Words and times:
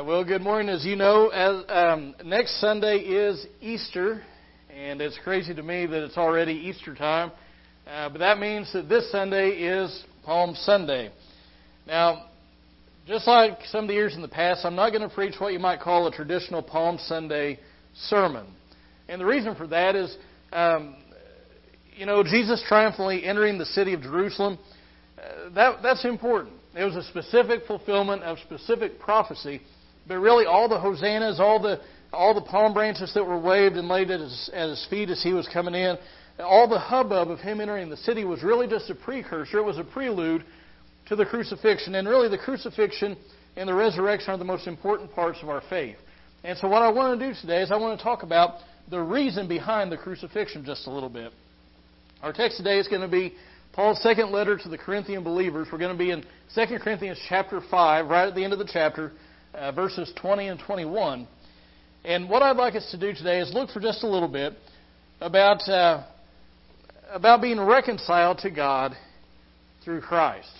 Uh, 0.00 0.04
well, 0.04 0.24
good 0.24 0.40
morning. 0.40 0.70
As 0.70 0.84
you 0.84 0.96
know, 0.96 1.28
as, 1.28 1.62
um, 1.68 2.14
next 2.24 2.58
Sunday 2.58 2.98
is 2.98 3.44
Easter, 3.60 4.22
and 4.74 5.00
it's 5.00 5.18
crazy 5.22 5.52
to 5.52 5.62
me 5.62 5.84
that 5.84 6.02
it's 6.04 6.16
already 6.16 6.52
Easter 6.52 6.94
time. 6.94 7.30
Uh, 7.86 8.08
but 8.08 8.18
that 8.18 8.38
means 8.38 8.72
that 8.72 8.88
this 8.88 9.10
Sunday 9.12 9.50
is 9.50 10.04
Palm 10.24 10.54
Sunday. 10.54 11.10
Now, 11.86 12.26
just 13.06 13.26
like 13.26 13.58
some 13.66 13.84
of 13.84 13.88
the 13.88 13.94
years 13.94 14.14
in 14.14 14.22
the 14.22 14.28
past, 14.28 14.64
I'm 14.64 14.74
not 14.74 14.90
going 14.90 15.02
to 15.02 15.14
preach 15.14 15.34
what 15.38 15.52
you 15.52 15.58
might 15.58 15.80
call 15.80 16.06
a 16.06 16.12
traditional 16.12 16.62
Palm 16.62 16.96
Sunday 16.96 17.58
sermon. 17.94 18.46
And 19.08 19.20
the 19.20 19.26
reason 19.26 19.54
for 19.54 19.66
that 19.66 19.96
is, 19.96 20.16
um, 20.52 20.96
you 21.94 22.06
know, 22.06 22.22
Jesus 22.22 22.64
triumphantly 22.66 23.24
entering 23.24 23.58
the 23.58 23.66
city 23.66 23.92
of 23.92 24.00
Jerusalem, 24.00 24.58
uh, 25.18 25.50
that, 25.54 25.82
that's 25.82 26.06
important. 26.06 26.54
It 26.74 26.84
was 26.84 26.96
a 26.96 27.02
specific 27.02 27.66
fulfillment 27.66 28.22
of 28.22 28.38
specific 28.38 28.98
prophecy. 28.98 29.60
But 30.10 30.18
really, 30.18 30.44
all 30.44 30.68
the 30.68 30.80
hosannas, 30.80 31.38
all 31.38 31.62
the 31.62 31.78
all 32.12 32.34
the 32.34 32.40
palm 32.40 32.74
branches 32.74 33.14
that 33.14 33.24
were 33.24 33.38
waved 33.38 33.76
and 33.76 33.86
laid 33.86 34.10
at 34.10 34.18
his, 34.18 34.50
at 34.52 34.68
his 34.68 34.84
feet 34.90 35.08
as 35.08 35.22
he 35.22 35.32
was 35.32 35.46
coming 35.52 35.76
in, 35.76 35.96
all 36.40 36.66
the 36.66 36.80
hubbub 36.80 37.30
of 37.30 37.38
him 37.38 37.60
entering 37.60 37.88
the 37.88 37.96
city 37.96 38.24
was 38.24 38.42
really 38.42 38.66
just 38.66 38.90
a 38.90 38.94
precursor. 38.96 39.58
It 39.58 39.64
was 39.64 39.78
a 39.78 39.84
prelude 39.84 40.44
to 41.06 41.14
the 41.14 41.24
crucifixion. 41.24 41.94
And 41.94 42.08
really, 42.08 42.28
the 42.28 42.38
crucifixion 42.38 43.16
and 43.54 43.68
the 43.68 43.74
resurrection 43.74 44.30
are 44.30 44.36
the 44.36 44.44
most 44.44 44.66
important 44.66 45.14
parts 45.14 45.38
of 45.44 45.48
our 45.48 45.62
faith. 45.70 45.96
And 46.42 46.58
so, 46.58 46.66
what 46.66 46.82
I 46.82 46.90
want 46.90 47.20
to 47.20 47.28
do 47.28 47.32
today 47.40 47.62
is 47.62 47.70
I 47.70 47.76
want 47.76 47.96
to 47.96 48.02
talk 48.02 48.24
about 48.24 48.54
the 48.90 49.00
reason 49.00 49.46
behind 49.46 49.92
the 49.92 49.96
crucifixion 49.96 50.64
just 50.64 50.88
a 50.88 50.90
little 50.90 51.08
bit. 51.08 51.30
Our 52.20 52.32
text 52.32 52.56
today 52.56 52.80
is 52.80 52.88
going 52.88 53.02
to 53.02 53.08
be 53.08 53.34
Paul's 53.74 54.02
second 54.02 54.32
letter 54.32 54.58
to 54.58 54.68
the 54.68 54.76
Corinthian 54.76 55.22
believers. 55.22 55.68
We're 55.70 55.78
going 55.78 55.96
to 55.96 56.04
be 56.04 56.10
in 56.10 56.24
2 56.56 56.78
Corinthians 56.80 57.18
chapter 57.28 57.60
5, 57.70 58.06
right 58.08 58.26
at 58.26 58.34
the 58.34 58.42
end 58.42 58.52
of 58.52 58.58
the 58.58 58.68
chapter, 58.70 59.12
uh, 59.54 59.72
verses 59.72 60.12
20 60.20 60.48
and 60.48 60.60
21. 60.60 61.26
And 62.04 62.28
what 62.28 62.42
I'd 62.42 62.56
like 62.56 62.74
us 62.74 62.88
to 62.92 62.98
do 62.98 63.12
today 63.12 63.40
is 63.40 63.52
look 63.52 63.70
for 63.70 63.80
just 63.80 64.02
a 64.02 64.06
little 64.06 64.28
bit 64.28 64.54
about, 65.20 65.68
uh, 65.68 66.04
about 67.10 67.42
being 67.42 67.60
reconciled 67.60 68.38
to 68.38 68.50
God 68.50 68.92
through 69.84 70.00
Christ. 70.00 70.50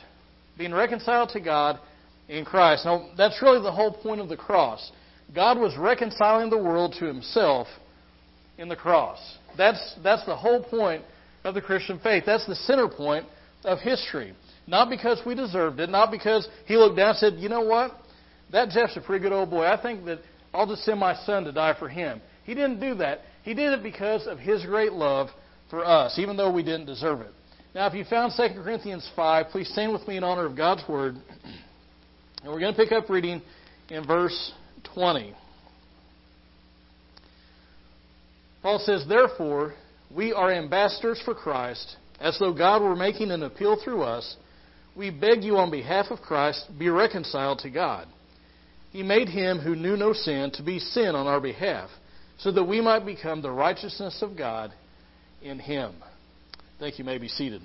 Being 0.59 0.75
reconciled 0.75 1.31
to 1.31 1.41
God 1.41 1.79
in 2.29 2.45
Christ. 2.45 2.85
Now, 2.85 3.11
that's 3.17 3.41
really 3.43 3.63
the 3.63 3.73
whole 3.73 3.93
point 3.93 4.21
of 4.21 4.29
the 4.29 4.37
cross. 4.37 4.91
God 5.35 5.59
was 5.59 5.77
reconciling 5.79 6.51
the 6.51 6.59
world 6.59 6.95
to 6.99 7.07
himself 7.07 7.67
in 8.59 8.69
the 8.69 8.77
cross. 8.77 9.19
That's, 9.57 9.97
that's 10.03 10.25
the 10.27 10.37
whole 10.37 10.63
point 10.63 11.05
of 11.45 11.55
the 11.55 11.61
Christian 11.61 11.99
faith. 12.01 12.25
That's 12.27 12.47
the 12.47 12.55
center 12.55 12.89
point 12.89 13.27
of 13.65 13.79
history. 13.79 14.35
Not 14.67 14.91
because 14.91 15.21
we 15.25 15.35
deserved 15.35 15.81
it, 15.81 15.89
not 15.89 16.11
because 16.11 16.47
he 16.67 16.77
looked 16.77 16.97
down 16.97 17.11
and 17.11 17.19
said, 17.19 17.35
you 17.35 17.49
know 17.49 17.63
what? 17.63 17.93
That 18.53 18.71
Jeff's 18.71 18.97
a 18.97 19.01
pretty 19.01 19.23
good 19.23 19.33
old 19.33 19.51
boy. 19.51 19.65
I 19.65 19.81
think 19.81 20.05
that 20.07 20.19
I'll 20.53 20.67
just 20.67 20.85
send 20.85 20.99
my 20.99 21.15
son 21.25 21.45
to 21.45 21.53
die 21.53 21.75
for 21.79 21.89
him. 21.89 22.21
He 22.45 22.55
didn't 22.55 22.81
do 22.81 22.95
that. 22.97 23.21
He 23.43 23.55
did 23.55 23.73
it 23.73 23.83
because 23.83 24.27
of 24.27 24.39
his 24.39 24.65
great 24.65 24.93
love 24.93 25.29
for 25.69 25.85
us, 25.85 26.19
even 26.19 26.37
though 26.37 26.53
we 26.53 26.63
didn't 26.63 26.87
deserve 26.87 27.21
it. 27.21 27.31
Now, 27.75 27.87
if 27.87 27.95
you 27.95 28.05
found 28.05 28.33
2 28.37 28.61
Corinthians 28.61 29.09
5, 29.15 29.47
please 29.53 29.69
stand 29.69 29.93
with 29.93 30.07
me 30.09 30.17
in 30.17 30.25
honor 30.25 30.47
of 30.47 30.57
God's 30.57 30.83
Word. 30.89 31.15
And 32.43 32.53
we're 32.53 32.59
going 32.59 32.75
to 32.75 32.79
pick 32.79 32.91
up 32.91 33.09
reading 33.09 33.41
in 33.89 34.05
verse 34.05 34.53
20. 34.95 35.35
Paul 38.63 38.81
says, 38.81 39.05
Therefore, 39.09 39.75
we 40.15 40.33
are 40.33 40.53
ambassadors 40.53 41.23
for 41.25 41.35
Christ, 41.35 41.97
as 42.19 42.37
though 42.39 42.53
God 42.53 42.83
were 42.83 42.97
making 42.97 43.31
an 43.31 43.45
appeal 43.45 43.79
through 43.83 44.03
us. 44.03 44.37
We 44.97 45.11
beg 45.11 45.45
you 45.45 45.57
on 45.57 45.71
behalf 45.71 46.07
of 46.11 46.21
Christ, 46.21 46.67
be 46.77 46.89
reconciled 46.89 47.61
to 47.61 47.71
God. 47.71 48.09
He 48.91 49.03
made 49.03 49.29
him 49.29 49.59
who 49.59 49.77
knew 49.77 49.97
no 49.97 50.13
sin 50.13 50.51
to 50.55 50.63
be 50.63 50.79
sin 50.79 51.15
on 51.15 51.27
our 51.27 51.41
behalf, 51.41 51.91
so 52.39 52.51
that 52.53 52.65
we 52.65 52.81
might 52.81 53.07
become 53.07 53.43
the 53.43 53.51
righteousness 53.51 54.23
of 54.23 54.37
God 54.37 54.73
in 55.43 55.59
him. 55.59 55.95
Thank 56.79 56.99
you. 56.99 57.05
you 57.05 57.07
may 57.07 57.19
be 57.19 57.29
seated. 57.29 57.63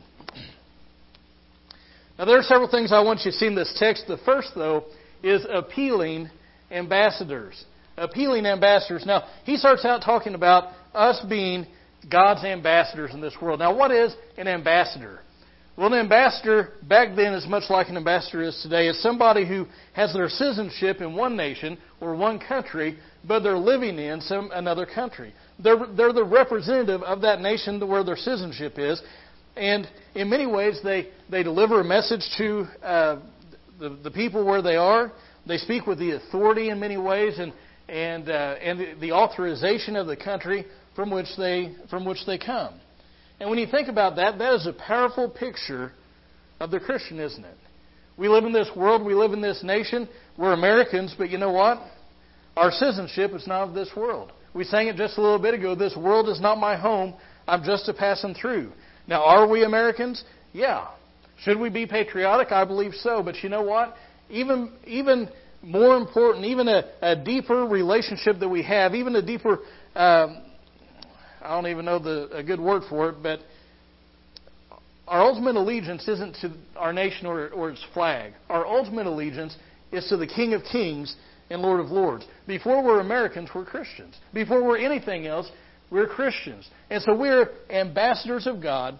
Now, 2.17 2.25
there 2.25 2.37
are 2.37 2.43
several 2.43 2.69
things 2.69 2.93
I 2.93 3.01
want 3.01 3.21
you 3.25 3.31
to 3.31 3.37
see 3.37 3.47
in 3.47 3.55
this 3.55 3.75
text. 3.77 4.05
The 4.07 4.17
first, 4.17 4.49
though, 4.55 4.85
is 5.23 5.45
appealing 5.49 6.29
ambassadors. 6.71 7.63
Appealing 7.97 8.45
ambassadors. 8.45 9.05
Now, 9.05 9.23
he 9.43 9.57
starts 9.57 9.83
out 9.85 10.01
talking 10.01 10.35
about 10.35 10.73
us 10.93 11.23
being 11.27 11.65
God's 12.09 12.43
ambassadors 12.43 13.13
in 13.13 13.21
this 13.21 13.35
world. 13.41 13.59
Now, 13.59 13.75
what 13.75 13.91
is 13.91 14.13
an 14.37 14.47
ambassador? 14.47 15.19
Well, 15.77 15.91
an 15.91 15.99
ambassador 15.99 16.69
back 16.83 17.17
then 17.17 17.33
is 17.33 17.45
much 17.47 17.69
like 17.69 17.89
an 17.89 17.97
ambassador 17.97 18.41
is 18.41 18.57
today. 18.63 18.87
It's 18.87 19.03
somebody 19.03 19.45
who 19.45 19.65
has 19.91 20.13
their 20.13 20.29
citizenship 20.29 21.01
in 21.01 21.13
one 21.13 21.35
nation 21.35 21.77
or 21.99 22.15
one 22.15 22.39
country, 22.39 22.97
but 23.27 23.41
they're 23.41 23.57
living 23.57 23.99
in 23.99 24.21
some 24.21 24.51
another 24.53 24.85
country. 24.85 25.33
They're, 25.59 25.85
they're 25.97 26.13
the 26.13 26.23
representative 26.23 27.03
of 27.03 27.19
that 27.21 27.41
nation 27.41 27.85
where 27.85 28.05
their 28.05 28.15
citizenship 28.15 28.75
is, 28.77 29.01
and 29.57 29.85
in 30.15 30.29
many 30.29 30.45
ways 30.45 30.79
they, 30.81 31.09
they 31.29 31.43
deliver 31.43 31.81
a 31.81 31.83
message 31.83 32.23
to 32.37 32.67
uh, 32.81 33.19
the, 33.77 33.97
the 34.01 34.11
people 34.11 34.45
where 34.45 34.61
they 34.61 34.77
are. 34.77 35.11
They 35.45 35.57
speak 35.57 35.87
with 35.87 35.99
the 35.99 36.11
authority 36.11 36.69
in 36.69 36.79
many 36.79 36.95
ways 36.95 37.37
and, 37.37 37.51
and, 37.89 38.29
uh, 38.29 38.55
and 38.61 38.79
the, 38.79 38.93
the 39.01 39.11
authorization 39.11 39.97
of 39.97 40.07
the 40.07 40.15
country 40.15 40.67
from 40.95 41.11
which 41.11 41.27
they, 41.37 41.75
from 41.89 42.05
which 42.05 42.25
they 42.25 42.37
come. 42.37 42.79
And 43.39 43.49
when 43.49 43.59
you 43.59 43.67
think 43.67 43.87
about 43.87 44.15
that, 44.15 44.37
that 44.37 44.53
is 44.53 44.67
a 44.67 44.73
powerful 44.73 45.29
picture 45.29 45.91
of 46.59 46.71
the 46.71 46.79
Christian, 46.79 47.19
isn't 47.19 47.43
it? 47.43 47.57
We 48.17 48.29
live 48.29 48.45
in 48.45 48.53
this 48.53 48.69
world, 48.75 49.05
we 49.05 49.13
live 49.13 49.33
in 49.33 49.41
this 49.41 49.61
nation, 49.61 50.07
we're 50.37 50.53
Americans, 50.53 51.13
but 51.17 51.29
you 51.29 51.37
know 51.37 51.51
what? 51.51 51.79
Our 52.55 52.71
citizenship 52.71 53.31
is 53.33 53.45
not 53.45 53.67
of 53.67 53.75
this 53.75 53.89
world. 53.95 54.31
We 54.53 54.63
sang 54.63 54.87
it 54.87 54.95
just 54.95 55.17
a 55.17 55.21
little 55.21 55.39
bit 55.39 55.53
ago 55.53 55.75
this 55.75 55.97
world 55.97 56.29
is 56.29 56.39
not 56.39 56.57
my 56.57 56.77
home, 56.77 57.13
I'm 57.47 57.63
just 57.63 57.89
a 57.89 57.93
passing 57.93 58.33
through. 58.33 58.71
Now, 59.07 59.23
are 59.23 59.47
we 59.47 59.63
Americans? 59.63 60.23
Yeah. 60.53 60.87
Should 61.39 61.59
we 61.59 61.69
be 61.69 61.85
patriotic? 61.85 62.51
I 62.51 62.65
believe 62.65 62.93
so. 62.95 63.21
But 63.21 63.43
you 63.43 63.49
know 63.49 63.61
what? 63.61 63.95
Even, 64.29 64.71
even 64.87 65.29
more 65.61 65.97
important, 65.97 66.45
even 66.45 66.67
a, 66.67 66.83
a 67.01 67.15
deeper 67.15 67.65
relationship 67.65 68.39
that 68.39 68.49
we 68.49 68.63
have, 68.63 68.95
even 68.95 69.15
a 69.15 69.21
deeper 69.21 69.59
um, 69.95 70.41
I 71.45 71.49
don't 71.49 71.69
even 71.69 71.85
know 71.85 71.99
the, 71.99 72.29
a 72.35 72.43
good 72.43 72.59
word 72.59 72.83
for 72.89 73.09
it, 73.09 73.17
but 73.21 73.39
our 75.07 75.21
ultimate 75.21 75.55
allegiance 75.55 76.07
isn't 76.07 76.35
to 76.41 76.51
our 76.75 76.91
nation 76.91 77.27
or, 77.27 77.49
or 77.49 77.69
its 77.69 77.83
flag. 77.93 78.33
Our 78.49 78.65
ultimate 78.65 79.05
allegiance 79.05 79.55
is 79.91 80.07
to 80.09 80.17
the 80.17 80.27
King 80.27 80.53
of 80.53 80.63
Kings 80.63 81.15
and 81.49 81.61
Lord 81.61 81.79
of 81.79 81.87
Lords. 81.87 82.25
Before 82.47 82.83
we're 82.83 82.99
Americans, 82.99 83.49
we're 83.53 83.65
Christians. 83.65 84.15
Before 84.33 84.63
we're 84.63 84.79
anything 84.79 85.27
else, 85.27 85.49
we're 85.91 86.07
Christians. 86.07 86.67
And 86.89 87.01
so 87.03 87.15
we're 87.15 87.51
ambassadors 87.69 88.47
of 88.47 88.61
God 88.61 88.99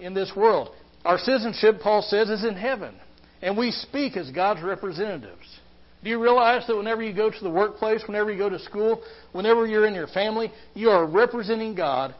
in 0.00 0.14
this 0.14 0.32
world. 0.34 0.70
Our 1.04 1.18
citizenship, 1.18 1.80
Paul 1.82 2.02
says, 2.02 2.30
is 2.30 2.44
in 2.44 2.56
heaven. 2.56 2.94
And 3.42 3.56
we 3.56 3.70
speak 3.70 4.16
as 4.16 4.30
God's 4.30 4.62
representatives. 4.62 5.60
Do 6.02 6.10
you 6.10 6.22
realize 6.22 6.66
that 6.66 6.76
whenever 6.76 7.02
you 7.02 7.12
go 7.12 7.30
to 7.30 7.40
the 7.40 7.50
workplace, 7.50 8.02
whenever 8.06 8.30
you 8.30 8.38
go 8.38 8.48
to 8.48 8.58
school, 8.60 9.02
whenever 9.32 9.66
you're 9.66 9.86
in 9.86 9.94
your 9.94 10.06
family, 10.06 10.52
you 10.74 10.90
are 10.90 11.06
representing 11.06 11.74
God 11.74 12.14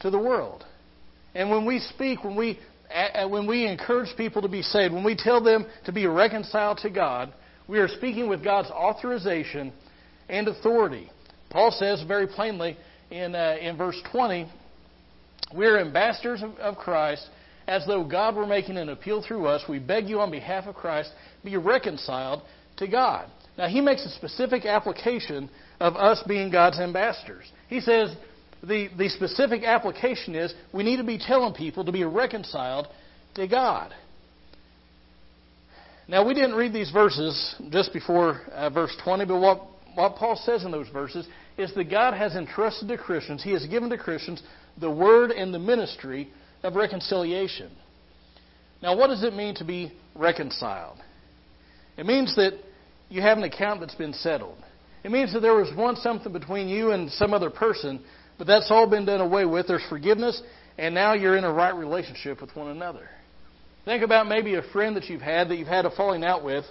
to 0.00 0.10
the 0.10 0.18
world? 0.18 0.64
And 1.34 1.50
when 1.50 1.66
we 1.66 1.80
speak, 1.80 2.22
when 2.22 2.36
we 2.36 2.58
when 3.28 3.46
we 3.46 3.66
encourage 3.66 4.16
people 4.16 4.42
to 4.42 4.48
be 4.48 4.62
saved, 4.62 4.94
when 4.94 5.02
we 5.02 5.16
tell 5.16 5.42
them 5.42 5.66
to 5.86 5.92
be 5.92 6.06
reconciled 6.06 6.78
to 6.78 6.90
God, 6.90 7.32
we 7.66 7.78
are 7.78 7.88
speaking 7.88 8.28
with 8.28 8.44
God's 8.44 8.70
authorization 8.70 9.72
and 10.28 10.46
authority. 10.48 11.10
Paul 11.50 11.70
says 11.70 12.04
very 12.06 12.26
plainly 12.26 12.76
in, 13.10 13.34
uh, 13.34 13.56
in 13.60 13.76
verse 13.76 14.00
20, 14.12 14.50
we 15.56 15.66
are 15.66 15.78
ambassadors 15.78 16.42
of, 16.42 16.50
of 16.58 16.76
Christ 16.76 17.26
as 17.66 17.86
though 17.86 18.04
God 18.04 18.36
were 18.36 18.46
making 18.46 18.76
an 18.76 18.90
appeal 18.90 19.22
through 19.26 19.46
us. 19.46 19.62
We 19.68 19.78
beg 19.78 20.08
you 20.08 20.20
on 20.20 20.30
behalf 20.30 20.66
of 20.66 20.74
Christ, 20.74 21.10
be 21.42 21.56
reconciled 21.56 22.42
to 22.76 22.88
God. 22.88 23.28
Now, 23.56 23.68
he 23.68 23.80
makes 23.80 24.04
a 24.04 24.10
specific 24.10 24.64
application 24.64 25.48
of 25.80 25.94
us 25.96 26.22
being 26.26 26.50
God's 26.50 26.80
ambassadors. 26.80 27.44
He 27.68 27.80
says 27.80 28.14
the, 28.62 28.88
the 28.96 29.08
specific 29.08 29.62
application 29.62 30.34
is 30.34 30.52
we 30.72 30.82
need 30.82 30.96
to 30.96 31.04
be 31.04 31.18
telling 31.18 31.54
people 31.54 31.84
to 31.84 31.92
be 31.92 32.04
reconciled 32.04 32.88
to 33.34 33.46
God. 33.46 33.92
Now, 36.06 36.26
we 36.26 36.34
didn't 36.34 36.54
read 36.54 36.72
these 36.72 36.90
verses 36.90 37.54
just 37.70 37.92
before 37.92 38.42
uh, 38.52 38.68
verse 38.70 38.94
20, 39.04 39.24
but 39.24 39.40
what, 39.40 39.62
what 39.94 40.16
Paul 40.16 40.36
says 40.36 40.64
in 40.64 40.70
those 40.70 40.88
verses 40.88 41.26
is 41.56 41.72
that 41.74 41.90
God 41.90 42.14
has 42.14 42.34
entrusted 42.34 42.88
to 42.88 42.98
Christians, 42.98 43.42
He 43.42 43.52
has 43.52 43.66
given 43.66 43.88
to 43.90 43.96
Christians 43.96 44.42
the 44.80 44.90
word 44.90 45.30
and 45.30 45.54
the 45.54 45.58
ministry 45.58 46.30
of 46.62 46.74
reconciliation. 46.74 47.70
Now, 48.82 48.96
what 48.96 49.06
does 49.06 49.22
it 49.22 49.34
mean 49.34 49.54
to 49.56 49.64
be 49.64 49.92
reconciled? 50.14 50.98
It 51.96 52.06
means 52.06 52.34
that 52.36 52.58
you 53.08 53.22
have 53.22 53.38
an 53.38 53.44
account 53.44 53.80
that's 53.80 53.94
been 53.94 54.12
settled. 54.12 54.58
It 55.04 55.10
means 55.10 55.32
that 55.32 55.40
there 55.40 55.54
was 55.54 55.70
once 55.76 56.02
something 56.02 56.32
between 56.32 56.68
you 56.68 56.92
and 56.92 57.10
some 57.10 57.34
other 57.34 57.50
person, 57.50 58.02
but 58.38 58.46
that's 58.46 58.70
all 58.70 58.88
been 58.88 59.04
done 59.04 59.20
away 59.20 59.44
with. 59.44 59.66
There's 59.68 59.84
forgiveness, 59.88 60.42
and 60.78 60.94
now 60.94 61.12
you're 61.12 61.36
in 61.36 61.44
a 61.44 61.52
right 61.52 61.74
relationship 61.74 62.40
with 62.40 62.54
one 62.56 62.68
another. 62.68 63.08
Think 63.84 64.02
about 64.02 64.26
maybe 64.26 64.54
a 64.54 64.62
friend 64.62 64.96
that 64.96 65.04
you've 65.04 65.20
had 65.20 65.50
that 65.50 65.56
you've 65.56 65.68
had 65.68 65.84
a 65.84 65.90
falling 65.90 66.24
out 66.24 66.42
with. 66.42 66.64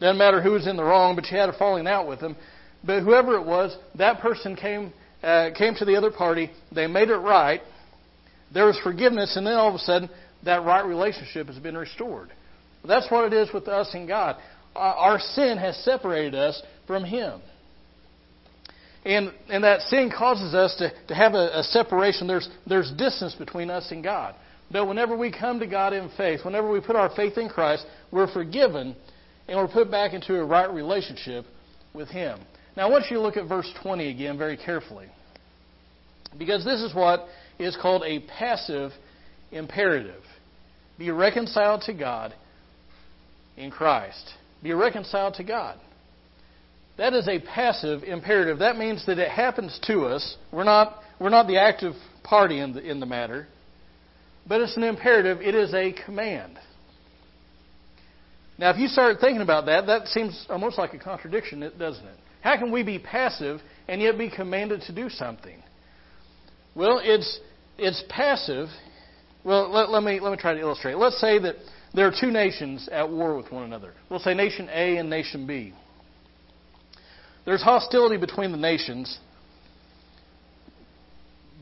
Doesn't 0.00 0.18
matter 0.18 0.42
who 0.42 0.52
was 0.52 0.66
in 0.66 0.76
the 0.76 0.84
wrong, 0.84 1.14
but 1.14 1.26
you 1.30 1.36
had 1.36 1.48
a 1.48 1.58
falling 1.58 1.86
out 1.86 2.08
with 2.08 2.20
them. 2.20 2.36
But 2.82 3.02
whoever 3.02 3.36
it 3.36 3.44
was, 3.44 3.76
that 3.96 4.20
person 4.20 4.56
came 4.56 4.92
uh, 5.22 5.50
came 5.56 5.74
to 5.74 5.84
the 5.84 5.96
other 5.96 6.10
party. 6.10 6.50
They 6.72 6.86
made 6.86 7.08
it 7.08 7.16
right. 7.16 7.60
There 8.52 8.66
was 8.66 8.78
forgiveness, 8.82 9.36
and 9.36 9.46
then 9.46 9.54
all 9.54 9.68
of 9.68 9.74
a 9.74 9.78
sudden, 9.78 10.08
that 10.44 10.64
right 10.64 10.84
relationship 10.84 11.48
has 11.48 11.58
been 11.58 11.76
restored. 11.76 12.32
That's 12.86 13.10
what 13.10 13.32
it 13.32 13.36
is 13.36 13.52
with 13.52 13.68
us 13.68 13.90
and 13.94 14.06
God. 14.06 14.36
Our 14.74 15.18
sin 15.18 15.58
has 15.58 15.76
separated 15.84 16.34
us 16.34 16.62
from 16.86 17.04
Him. 17.04 17.40
And, 19.04 19.32
and 19.48 19.62
that 19.62 19.82
sin 19.82 20.10
causes 20.16 20.52
us 20.52 20.74
to, 20.78 20.92
to 21.08 21.14
have 21.14 21.34
a, 21.34 21.60
a 21.60 21.62
separation. 21.62 22.26
There's, 22.26 22.48
there's 22.66 22.90
distance 22.98 23.34
between 23.34 23.70
us 23.70 23.90
and 23.90 24.02
God. 24.02 24.34
But 24.70 24.88
whenever 24.88 25.16
we 25.16 25.30
come 25.30 25.60
to 25.60 25.66
God 25.66 25.92
in 25.92 26.10
faith, 26.16 26.40
whenever 26.44 26.70
we 26.70 26.80
put 26.80 26.96
our 26.96 27.14
faith 27.14 27.38
in 27.38 27.48
Christ, 27.48 27.86
we're 28.10 28.30
forgiven 28.32 28.96
and 29.46 29.58
we're 29.58 29.68
put 29.68 29.90
back 29.90 30.12
into 30.12 30.34
a 30.34 30.44
right 30.44 30.68
relationship 30.68 31.44
with 31.94 32.08
Him. 32.08 32.40
Now, 32.76 32.88
I 32.88 32.90
want 32.90 33.04
you 33.08 33.16
to 33.16 33.22
look 33.22 33.36
at 33.36 33.48
verse 33.48 33.72
20 33.82 34.10
again 34.10 34.36
very 34.36 34.56
carefully. 34.56 35.06
Because 36.36 36.64
this 36.64 36.82
is 36.82 36.94
what 36.94 37.26
is 37.58 37.76
called 37.80 38.02
a 38.04 38.20
passive 38.38 38.90
imperative. 39.52 40.22
Be 40.98 41.10
reconciled 41.10 41.82
to 41.82 41.94
God 41.94 42.34
in 43.56 43.70
Christ. 43.70 44.34
Be 44.62 44.72
reconciled 44.72 45.34
to 45.34 45.44
God. 45.44 45.78
That 46.98 47.12
is 47.12 47.28
a 47.28 47.38
passive 47.38 48.02
imperative. 48.04 48.58
That 48.60 48.76
means 48.76 49.04
that 49.06 49.18
it 49.18 49.30
happens 49.30 49.78
to 49.86 50.06
us. 50.06 50.36
We're 50.50 50.64
not, 50.64 50.96
we're 51.20 51.30
not 51.30 51.46
the 51.46 51.58
active 51.58 51.94
party 52.24 52.58
in 52.58 52.72
the, 52.72 52.80
in 52.80 53.00
the 53.00 53.06
matter, 53.06 53.46
but 54.46 54.60
it's 54.60 54.76
an 54.76 54.82
imperative. 54.82 55.40
It 55.40 55.54
is 55.54 55.74
a 55.74 55.92
command. 56.04 56.58
Now, 58.58 58.70
if 58.70 58.78
you 58.78 58.88
start 58.88 59.18
thinking 59.20 59.42
about 59.42 59.66
that, 59.66 59.86
that 59.86 60.08
seems 60.08 60.46
almost 60.48 60.78
like 60.78 60.94
a 60.94 60.98
contradiction, 60.98 61.60
doesn't 61.78 62.06
it? 62.06 62.16
How 62.40 62.56
can 62.56 62.72
we 62.72 62.82
be 62.82 62.98
passive 62.98 63.60
and 63.88 64.00
yet 64.00 64.16
be 64.16 64.30
commanded 64.30 64.82
to 64.82 64.94
do 64.94 65.10
something? 65.10 65.62
Well, 66.74 67.00
it's, 67.02 67.40
it's 67.76 68.02
passive. 68.08 68.68
Well, 69.46 69.70
let, 69.70 69.90
let, 69.90 70.02
me, 70.02 70.18
let 70.18 70.32
me 70.32 70.36
try 70.36 70.54
to 70.54 70.60
illustrate. 70.60 70.96
Let's 70.96 71.20
say 71.20 71.38
that 71.38 71.54
there 71.94 72.08
are 72.08 72.12
two 72.20 72.32
nations 72.32 72.88
at 72.90 73.08
war 73.08 73.36
with 73.36 73.52
one 73.52 73.62
another. 73.62 73.92
We'll 74.10 74.18
say 74.18 74.34
nation 74.34 74.68
A 74.72 74.96
and 74.96 75.08
nation 75.08 75.46
B. 75.46 75.72
There's 77.44 77.62
hostility 77.62 78.16
between 78.16 78.50
the 78.50 78.58
nations. 78.58 79.20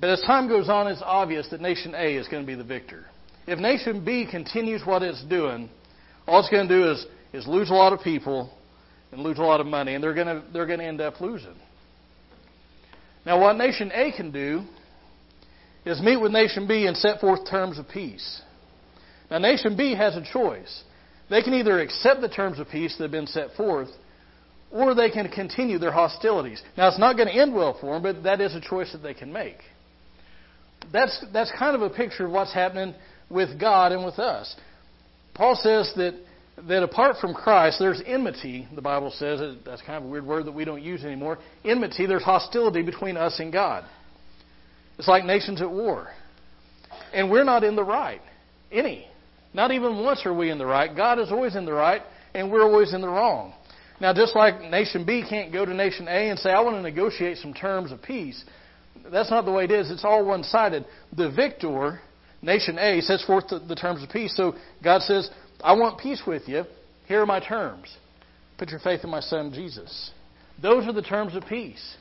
But 0.00 0.08
as 0.08 0.22
time 0.22 0.48
goes 0.48 0.70
on, 0.70 0.86
it's 0.86 1.02
obvious 1.04 1.46
that 1.50 1.60
nation 1.60 1.94
A 1.94 2.16
is 2.16 2.26
going 2.26 2.42
to 2.42 2.46
be 2.46 2.54
the 2.54 2.64
victor. 2.64 3.04
If 3.46 3.58
nation 3.58 4.02
B 4.02 4.26
continues 4.30 4.80
what 4.86 5.02
it's 5.02 5.22
doing, 5.26 5.68
all 6.26 6.40
it's 6.40 6.48
going 6.48 6.66
to 6.66 6.74
do 6.74 6.90
is, 6.90 7.06
is 7.34 7.46
lose 7.46 7.68
a 7.68 7.74
lot 7.74 7.92
of 7.92 8.00
people 8.00 8.50
and 9.12 9.20
lose 9.20 9.36
a 9.38 9.42
lot 9.42 9.60
of 9.60 9.66
money, 9.66 9.94
and 9.94 10.02
they're 10.02 10.14
going 10.14 10.26
to, 10.28 10.42
they're 10.54 10.66
going 10.66 10.78
to 10.78 10.86
end 10.86 11.02
up 11.02 11.20
losing. 11.20 11.54
Now, 13.26 13.38
what 13.42 13.58
nation 13.58 13.92
A 13.92 14.10
can 14.16 14.30
do 14.30 14.64
is 15.84 16.00
meet 16.00 16.20
with 16.20 16.32
nation 16.32 16.66
B 16.66 16.86
and 16.86 16.96
set 16.96 17.20
forth 17.20 17.48
terms 17.48 17.78
of 17.78 17.88
peace. 17.88 18.42
Now, 19.30 19.38
nation 19.38 19.76
B 19.76 19.94
has 19.94 20.16
a 20.16 20.24
choice. 20.32 20.84
They 21.30 21.42
can 21.42 21.54
either 21.54 21.80
accept 21.80 22.20
the 22.20 22.28
terms 22.28 22.58
of 22.58 22.68
peace 22.68 22.96
that 22.96 23.04
have 23.04 23.10
been 23.10 23.26
set 23.26 23.54
forth, 23.56 23.88
or 24.70 24.94
they 24.94 25.10
can 25.10 25.28
continue 25.28 25.78
their 25.78 25.92
hostilities. 25.92 26.62
Now, 26.76 26.88
it's 26.88 26.98
not 26.98 27.16
going 27.16 27.28
to 27.28 27.34
end 27.34 27.54
well 27.54 27.76
for 27.80 27.94
them, 27.94 28.02
but 28.02 28.22
that 28.24 28.40
is 28.40 28.54
a 28.54 28.60
choice 28.60 28.92
that 28.92 29.02
they 29.02 29.14
can 29.14 29.32
make. 29.32 29.58
That's, 30.92 31.24
that's 31.32 31.52
kind 31.58 31.74
of 31.74 31.82
a 31.82 31.90
picture 31.90 32.26
of 32.26 32.32
what's 32.32 32.52
happening 32.52 32.94
with 33.30 33.58
God 33.58 33.92
and 33.92 34.04
with 34.04 34.18
us. 34.18 34.54
Paul 35.34 35.56
says 35.56 35.92
that, 35.96 36.14
that 36.68 36.82
apart 36.82 37.16
from 37.20 37.34
Christ, 37.34 37.78
there's 37.78 38.02
enmity, 38.06 38.68
the 38.74 38.82
Bible 38.82 39.10
says. 39.16 39.40
That's 39.64 39.82
kind 39.82 39.98
of 39.98 40.04
a 40.04 40.08
weird 40.08 40.26
word 40.26 40.46
that 40.46 40.52
we 40.52 40.64
don't 40.64 40.82
use 40.82 41.04
anymore. 41.04 41.38
Enmity, 41.64 42.06
there's 42.06 42.22
hostility 42.22 42.82
between 42.82 43.16
us 43.16 43.40
and 43.40 43.52
God. 43.52 43.84
It's 44.98 45.08
like 45.08 45.24
nations 45.24 45.60
at 45.60 45.70
war. 45.70 46.08
And 47.12 47.30
we're 47.30 47.44
not 47.44 47.64
in 47.64 47.76
the 47.76 47.84
right. 47.84 48.20
Any. 48.70 49.06
Not 49.52 49.70
even 49.70 50.02
once 50.02 50.26
are 50.26 50.34
we 50.34 50.50
in 50.50 50.58
the 50.58 50.66
right. 50.66 50.94
God 50.94 51.18
is 51.18 51.30
always 51.30 51.54
in 51.54 51.64
the 51.64 51.72
right, 51.72 52.02
and 52.34 52.50
we're 52.50 52.62
always 52.62 52.92
in 52.92 53.00
the 53.00 53.08
wrong. 53.08 53.54
Now, 54.00 54.12
just 54.12 54.34
like 54.34 54.60
nation 54.60 55.04
B 55.06 55.24
can't 55.28 55.52
go 55.52 55.64
to 55.64 55.72
nation 55.72 56.08
A 56.08 56.30
and 56.30 56.38
say, 56.38 56.50
I 56.50 56.60
want 56.60 56.76
to 56.76 56.82
negotiate 56.82 57.38
some 57.38 57.54
terms 57.54 57.92
of 57.92 58.02
peace, 58.02 58.44
that's 59.10 59.30
not 59.30 59.44
the 59.44 59.52
way 59.52 59.64
it 59.64 59.70
is. 59.70 59.90
It's 59.90 60.04
all 60.04 60.24
one 60.24 60.42
sided. 60.42 60.84
The 61.16 61.30
victor, 61.30 62.00
nation 62.42 62.78
A, 62.78 63.00
sets 63.00 63.24
forth 63.24 63.48
the, 63.48 63.60
the 63.60 63.76
terms 63.76 64.02
of 64.02 64.08
peace. 64.10 64.34
So 64.36 64.54
God 64.82 65.02
says, 65.02 65.30
I 65.62 65.74
want 65.74 66.00
peace 66.00 66.22
with 66.26 66.48
you. 66.48 66.64
Here 67.06 67.20
are 67.20 67.26
my 67.26 67.40
terms. 67.40 67.94
Put 68.58 68.70
your 68.70 68.80
faith 68.80 69.00
in 69.04 69.10
my 69.10 69.20
son, 69.20 69.52
Jesus. 69.52 70.10
Those 70.60 70.86
are 70.86 70.92
the 70.92 71.02
terms 71.02 71.36
of 71.36 71.44
peace. 71.46 71.96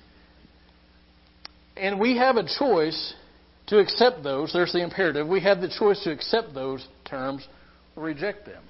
And 1.76 2.00
we 2.00 2.18
have 2.18 2.38
a 2.38 2.44
choice 2.44 3.14
to 3.68 3.80
accept 3.80 4.24
those. 4.24 4.54
There's 4.54 4.74
the 4.74 4.84
imperative. 4.84 5.28
We 5.28 5.42
have 5.42 5.62
the 5.62 5.70
choice 5.70 6.04
to 6.04 6.12
accept 6.12 6.54
those 6.54 6.86
terms 7.06 7.48
or 7.96 8.04
reject 8.04 8.46
them. 8.46 8.64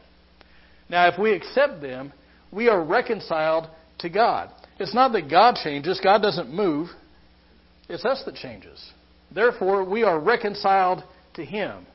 Now, 0.89 1.07
if 1.07 1.19
we 1.19 1.33
accept 1.33 1.81
them, 1.81 2.13
we 2.51 2.69
are 2.69 2.83
reconciled 2.83 3.67
to 3.99 4.09
God. 4.09 4.49
It's 4.79 4.93
not 4.93 5.11
that 5.13 5.29
God 5.29 5.55
changes, 5.63 5.99
God 6.03 6.21
doesn't 6.21 6.53
move. 6.53 6.89
It's 7.89 8.05
us 8.05 8.23
that 8.25 8.35
changes. 8.35 8.91
Therefore, 9.33 9.83
we 9.83 10.03
are 10.03 10.19
reconciled 10.19 11.03
to 11.35 11.43
Him. 11.43 11.85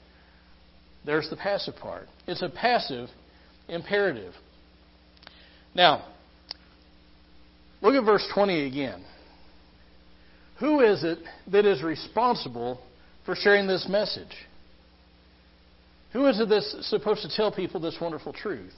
There's 1.07 1.31
the 1.31 1.37
passive 1.37 1.77
part. 1.77 2.09
It's 2.27 2.43
a 2.43 2.49
passive 2.49 3.09
imperative. 3.69 4.35
Now, 5.75 6.07
look 7.81 7.95
at 7.95 8.05
verse 8.05 8.27
20 8.35 8.67
again. 8.67 9.05
Who 10.61 10.81
is 10.81 11.05
it 11.05 11.19
that 11.53 11.65
is 11.65 11.83
responsible 11.83 12.81
for 13.25 13.35
sharing 13.35 13.67
this 13.67 13.87
message? 13.89 14.35
Who 16.13 16.27
is 16.27 16.41
it 16.41 16.49
that's 16.49 16.89
supposed 16.89 17.23
to 17.23 17.29
tell 17.29 17.53
people 17.53 17.81
this 17.81 17.97
wonderful 18.01 18.33
truth? 18.33 18.75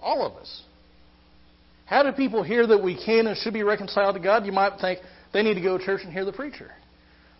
All 0.00 0.24
of 0.24 0.34
us. 0.34 0.62
How 1.86 2.02
do 2.02 2.12
people 2.12 2.42
hear 2.42 2.66
that 2.66 2.82
we 2.82 3.02
can 3.02 3.26
and 3.26 3.36
should 3.36 3.54
be 3.54 3.62
reconciled 3.62 4.14
to 4.14 4.20
God? 4.20 4.44
You 4.44 4.52
might 4.52 4.80
think 4.80 5.00
they 5.32 5.42
need 5.42 5.54
to 5.54 5.60
go 5.60 5.78
to 5.78 5.84
church 5.84 6.02
and 6.04 6.12
hear 6.12 6.24
the 6.24 6.32
preacher. 6.32 6.70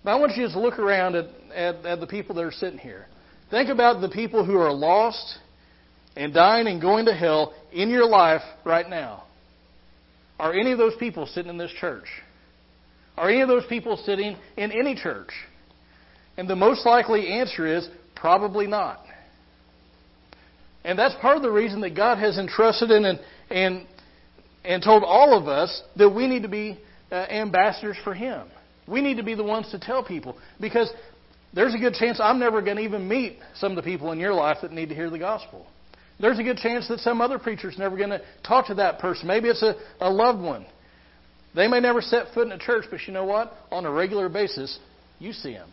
But 0.03 0.13
I 0.13 0.17
want 0.17 0.37
you 0.37 0.49
to 0.49 0.61
look 0.61 0.79
around 0.79 1.17
at, 1.17 1.27
at, 1.55 1.85
at 1.85 2.01
the 2.01 2.07
people 2.07 2.35
that 2.37 2.45
are 2.45 2.53
sitting 2.53 2.79
here. 2.79 3.07
Think 3.51 3.69
about 3.71 4.01
the 4.01 4.09
people 4.09 4.45
who 4.45 4.57
are 4.57 4.73
lost 4.73 5.39
and 6.17 6.33
dying 6.33 6.67
and 6.67 6.81
going 6.81 7.07
to 7.07 7.15
hell 7.15 7.55
in 7.73 7.91
your 7.91 8.07
life 8.07 8.43
right 8.65 8.89
now. 8.89 9.25
Are 10.39 10.53
any 10.53 10.73
of 10.73 10.79
those 10.79 10.95
people 10.97 11.27
sitting 11.27 11.51
in 11.51 11.59
this 11.59 11.73
church? 11.81 12.07
Are 13.17 13.31
any 13.31 13.41
of 13.41 13.49
those 13.49 13.65
people 13.69 13.97
sitting 13.97 14.37
in 14.57 14.73
any 14.73 14.95
church? 14.95 15.31
And 16.37 16.49
the 16.49 16.57
most 16.57 16.85
likely 16.85 17.29
answer 17.29 17.67
is 17.67 17.89
probably 18.15 18.67
not. 18.67 19.01
And 20.85 20.99
that's 20.99 21.15
part 21.21 21.37
of 21.37 21.43
the 21.43 21.51
reason 21.51 21.81
that 21.81 21.97
God 21.97 22.19
has 22.19 22.39
entrusted 22.39 22.91
and, 22.91 23.19
and, 23.51 23.87
and 24.65 24.83
told 24.83 25.03
all 25.03 25.37
of 25.37 25.49
us 25.49 25.83
that 25.97 26.11
we 26.11 26.27
need 26.27 26.43
to 26.43 26.49
be 26.49 26.79
uh, 27.11 27.15
ambassadors 27.15 27.97
for 28.05 28.15
Him. 28.15 28.47
We 28.87 29.01
need 29.01 29.17
to 29.17 29.25
be 29.25 29.35
the 29.35 29.43
ones 29.43 29.69
to 29.73 29.81
tell 29.81 30.05
people. 30.05 30.39
Because 30.61 30.93
there's 31.55 31.75
a 31.75 31.79
good 31.79 31.95
chance 31.95 32.21
I'm 32.23 32.39
never 32.39 32.63
going 32.63 32.77
to 32.77 32.83
even 32.83 33.09
meet 33.09 33.39
some 33.57 33.73
of 33.73 33.77
the 33.77 33.83
people 33.83 34.13
in 34.13 34.21
your 34.21 34.35
life 34.35 34.59
that 34.63 34.73
need 34.73 34.91
to 34.91 34.95
hear 34.95 35.11
the 35.11 35.19
gospel. 35.19 35.67
There's 36.21 36.39
a 36.39 36.43
good 36.43 36.59
chance 36.59 36.87
that 36.89 37.01
some 37.01 37.21
other 37.21 37.39
preacher's 37.39 37.77
never 37.79 37.97
going 37.97 38.11
to 38.11 38.23
talk 38.47 38.67
to 38.69 38.75
that 38.75 38.99
person. 38.99 39.27
Maybe 39.27 39.49
it's 39.49 39.63
a, 39.63 39.75
a 40.01 40.11
loved 40.11 40.41
one. 40.41 40.67
They 41.57 41.67
may 41.69 41.81
never 41.81 42.03
set 42.03 42.35
foot 42.35 42.47
in 42.47 42.53
a 42.53 42.59
church, 42.59 42.85
but 42.91 43.01
you 43.07 43.15
know 43.15 43.25
what? 43.25 43.53
On 43.73 43.87
a 43.87 43.91
regular 43.91 44.29
basis, 44.29 44.79
you 45.19 45.33
see 45.33 45.55
them. 45.55 45.71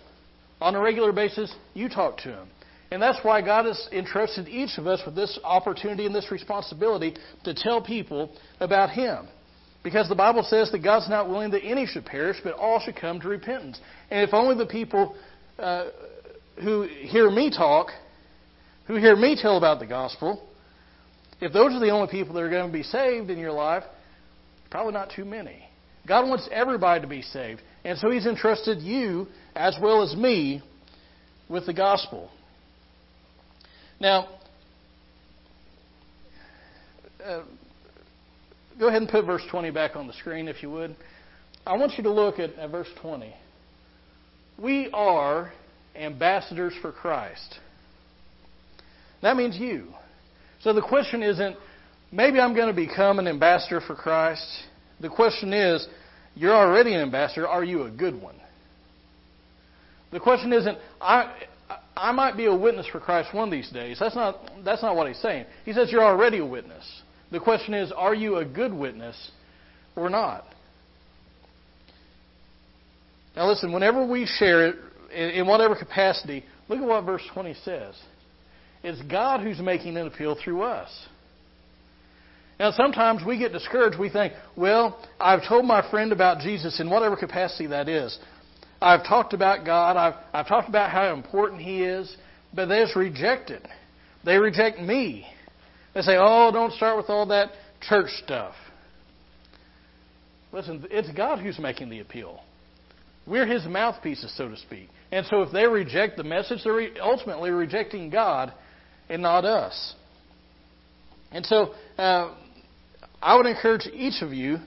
On 0.61 0.75
a 0.75 0.79
regular 0.79 1.11
basis, 1.11 1.53
you 1.73 1.89
talk 1.89 2.17
to 2.19 2.29
them. 2.29 2.47
And 2.89 3.01
that's 3.01 3.19
why 3.21 3.41
God 3.41 3.65
has 3.65 3.89
entrusted 3.91 4.47
each 4.47 4.77
of 4.77 4.87
us 4.87 5.01
with 5.05 5.13
this 5.13 5.37
opportunity 5.43 6.05
and 6.05 6.15
this 6.15 6.31
responsibility 6.31 7.15
to 7.43 7.53
tell 7.53 7.81
people 7.81 8.31
about 8.61 8.91
Him. 8.91 9.27
Because 9.83 10.07
the 10.07 10.15
Bible 10.15 10.43
says 10.43 10.71
that 10.71 10.81
God's 10.81 11.09
not 11.09 11.27
willing 11.27 11.51
that 11.51 11.65
any 11.65 11.85
should 11.85 12.05
perish, 12.05 12.37
but 12.43 12.53
all 12.53 12.79
should 12.79 12.95
come 12.95 13.19
to 13.19 13.27
repentance. 13.27 13.77
And 14.09 14.25
if 14.25 14.33
only 14.33 14.55
the 14.55 14.69
people 14.69 15.15
uh, 15.59 15.87
who 16.61 16.83
hear 16.83 17.29
me 17.29 17.49
talk, 17.49 17.87
who 18.87 18.95
hear 18.95 19.17
me 19.17 19.37
tell 19.41 19.57
about 19.57 19.79
the 19.79 19.87
gospel, 19.87 20.47
if 21.41 21.51
those 21.51 21.73
are 21.73 21.79
the 21.81 21.89
only 21.89 22.09
people 22.09 22.35
that 22.35 22.41
are 22.41 22.49
going 22.49 22.67
to 22.67 22.71
be 22.71 22.83
saved 22.83 23.29
in 23.29 23.37
your 23.37 23.51
life, 23.51 23.83
probably 24.71 24.93
not 24.93 25.11
too 25.13 25.25
many. 25.25 25.67
God 26.07 26.27
wants 26.27 26.47
everybody 26.51 27.01
to 27.01 27.07
be 27.07 27.21
saved. 27.21 27.61
And 27.85 27.97
so 27.97 28.09
He's 28.09 28.25
entrusted 28.25 28.81
you, 28.81 29.27
as 29.55 29.77
well 29.81 30.03
as 30.03 30.15
me, 30.15 30.61
with 31.49 31.65
the 31.65 31.73
gospel. 31.73 32.29
Now, 33.99 34.27
uh, 37.23 37.43
go 38.79 38.87
ahead 38.87 39.01
and 39.01 39.09
put 39.09 39.25
verse 39.25 39.43
20 39.49 39.71
back 39.71 39.95
on 39.95 40.07
the 40.07 40.13
screen, 40.13 40.47
if 40.47 40.61
you 40.61 40.71
would. 40.71 40.95
I 41.65 41.77
want 41.77 41.93
you 41.97 42.03
to 42.03 42.11
look 42.11 42.39
at, 42.39 42.53
at 42.55 42.69
verse 42.69 42.89
20. 43.01 43.33
We 44.61 44.89
are 44.93 45.53
ambassadors 45.95 46.73
for 46.81 46.91
Christ. 46.91 47.59
That 49.21 49.37
means 49.37 49.57
you. 49.57 49.87
So 50.61 50.73
the 50.73 50.81
question 50.81 51.23
isn't, 51.23 51.55
maybe 52.11 52.39
I'm 52.39 52.53
going 52.53 52.67
to 52.67 52.73
become 52.73 53.19
an 53.19 53.27
ambassador 53.27 53.79
for 53.79 53.95
Christ. 53.95 54.45
The 54.99 55.09
question 55.09 55.53
is, 55.53 55.87
you're 56.35 56.55
already 56.55 56.93
an 56.93 57.01
ambassador. 57.01 57.47
Are 57.47 57.63
you 57.63 57.83
a 57.83 57.91
good 57.91 58.19
one? 58.21 58.35
The 60.11 60.19
question 60.19 60.53
isn't, 60.53 60.77
I, 61.01 61.33
I 61.95 62.11
might 62.11 62.37
be 62.37 62.45
a 62.45 62.55
witness 62.55 62.87
for 62.87 62.99
Christ 62.99 63.33
one 63.33 63.47
of 63.47 63.51
these 63.51 63.69
days. 63.69 63.97
That's 63.99 64.15
not, 64.15 64.39
that's 64.63 64.81
not 64.81 64.95
what 64.95 65.07
he's 65.07 65.19
saying. 65.19 65.45
He 65.65 65.73
says 65.73 65.91
you're 65.91 66.03
already 66.03 66.39
a 66.39 66.45
witness. 66.45 66.83
The 67.31 67.39
question 67.39 67.73
is, 67.73 67.91
are 67.91 68.13
you 68.13 68.37
a 68.37 68.45
good 68.45 68.73
witness 68.73 69.31
or 69.95 70.09
not? 70.09 70.45
Now, 73.35 73.49
listen, 73.49 73.73
whenever 73.73 74.05
we 74.05 74.25
share 74.25 74.67
it 74.67 74.75
in 75.11 75.47
whatever 75.47 75.75
capacity, 75.75 76.45
look 76.67 76.79
at 76.79 76.85
what 76.85 77.03
verse 77.03 77.23
20 77.33 77.55
says. 77.65 77.95
It's 78.83 79.01
God 79.03 79.41
who's 79.41 79.59
making 79.59 79.97
an 79.97 80.07
appeal 80.07 80.37
through 80.43 80.61
us. 80.61 80.89
Now, 82.63 82.71
sometimes 82.71 83.25
we 83.27 83.37
get 83.37 83.51
discouraged. 83.51 83.99
We 83.99 84.09
think, 84.09 84.31
well, 84.55 84.97
I've 85.19 85.45
told 85.45 85.65
my 85.65 85.85
friend 85.91 86.13
about 86.13 86.39
Jesus 86.39 86.79
in 86.79 86.89
whatever 86.89 87.17
capacity 87.17 87.67
that 87.67 87.89
is. 87.89 88.17
I've 88.81 89.03
talked 89.03 89.33
about 89.33 89.65
God. 89.65 89.97
I've, 89.97 90.13
I've 90.31 90.47
talked 90.47 90.69
about 90.69 90.89
how 90.89 91.13
important 91.13 91.61
He 91.61 91.83
is, 91.83 92.15
but 92.53 92.67
they 92.67 92.81
just 92.81 92.95
reject 92.95 93.49
it. 93.49 93.67
They 94.23 94.37
reject 94.37 94.79
me. 94.79 95.27
They 95.93 96.03
say, 96.03 96.15
oh, 96.17 96.51
don't 96.53 96.71
start 96.71 96.95
with 96.95 97.09
all 97.09 97.25
that 97.25 97.49
church 97.81 98.07
stuff. 98.23 98.55
Listen, 100.53 100.87
it's 100.89 101.11
God 101.11 101.39
who's 101.39 101.59
making 101.59 101.89
the 101.89 101.99
appeal. 101.99 102.39
We're 103.27 103.45
His 103.45 103.65
mouthpieces, 103.65 104.33
so 104.37 104.47
to 104.47 104.55
speak. 104.55 104.87
And 105.11 105.25
so 105.25 105.41
if 105.41 105.51
they 105.51 105.67
reject 105.67 106.15
the 106.15 106.23
message, 106.23 106.59
they're 106.63 106.91
ultimately 107.01 107.51
rejecting 107.51 108.09
God 108.09 108.53
and 109.09 109.21
not 109.21 109.43
us. 109.43 109.95
And 111.33 111.45
so 111.45 111.73
uh, 111.97 112.35
I 113.23 113.35
would 113.35 113.45
encourage 113.45 113.87
each 113.93 114.21
of 114.21 114.33
you 114.33 114.59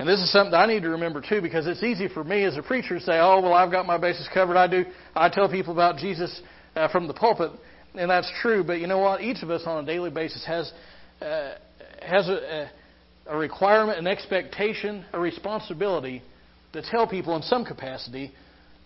and 0.00 0.08
this 0.08 0.18
is 0.18 0.32
something 0.32 0.54
I 0.54 0.64
need 0.64 0.80
to 0.84 0.88
remember 0.88 1.20
too, 1.20 1.42
because 1.42 1.66
it's 1.66 1.82
easy 1.82 2.08
for 2.08 2.24
me 2.24 2.44
as 2.44 2.56
a 2.56 2.62
preacher 2.62 2.98
to 2.98 3.04
say, 3.04 3.18
"Oh, 3.18 3.38
well, 3.42 3.52
I've 3.52 3.70
got 3.70 3.84
my 3.84 3.98
bases 3.98 4.26
covered. 4.32 4.56
I 4.56 4.66
do. 4.66 4.86
I 5.14 5.28
tell 5.28 5.46
people 5.46 5.74
about 5.74 5.98
Jesus 5.98 6.40
uh, 6.74 6.88
from 6.88 7.06
the 7.06 7.12
pulpit, 7.12 7.50
and 7.94 8.10
that's 8.10 8.32
true. 8.40 8.64
But 8.64 8.80
you 8.80 8.86
know 8.86 8.96
what? 8.96 9.20
Each 9.20 9.42
of 9.42 9.50
us 9.50 9.64
on 9.66 9.84
a 9.84 9.86
daily 9.86 10.08
basis 10.08 10.42
has 10.46 10.72
uh, 11.20 11.52
has 12.00 12.30
a, 12.30 12.70
a 13.26 13.36
requirement, 13.36 13.98
an 13.98 14.06
expectation, 14.06 15.04
a 15.12 15.20
responsibility 15.20 16.22
to 16.72 16.80
tell 16.80 17.06
people 17.06 17.36
in 17.36 17.42
some 17.42 17.66
capacity 17.66 18.32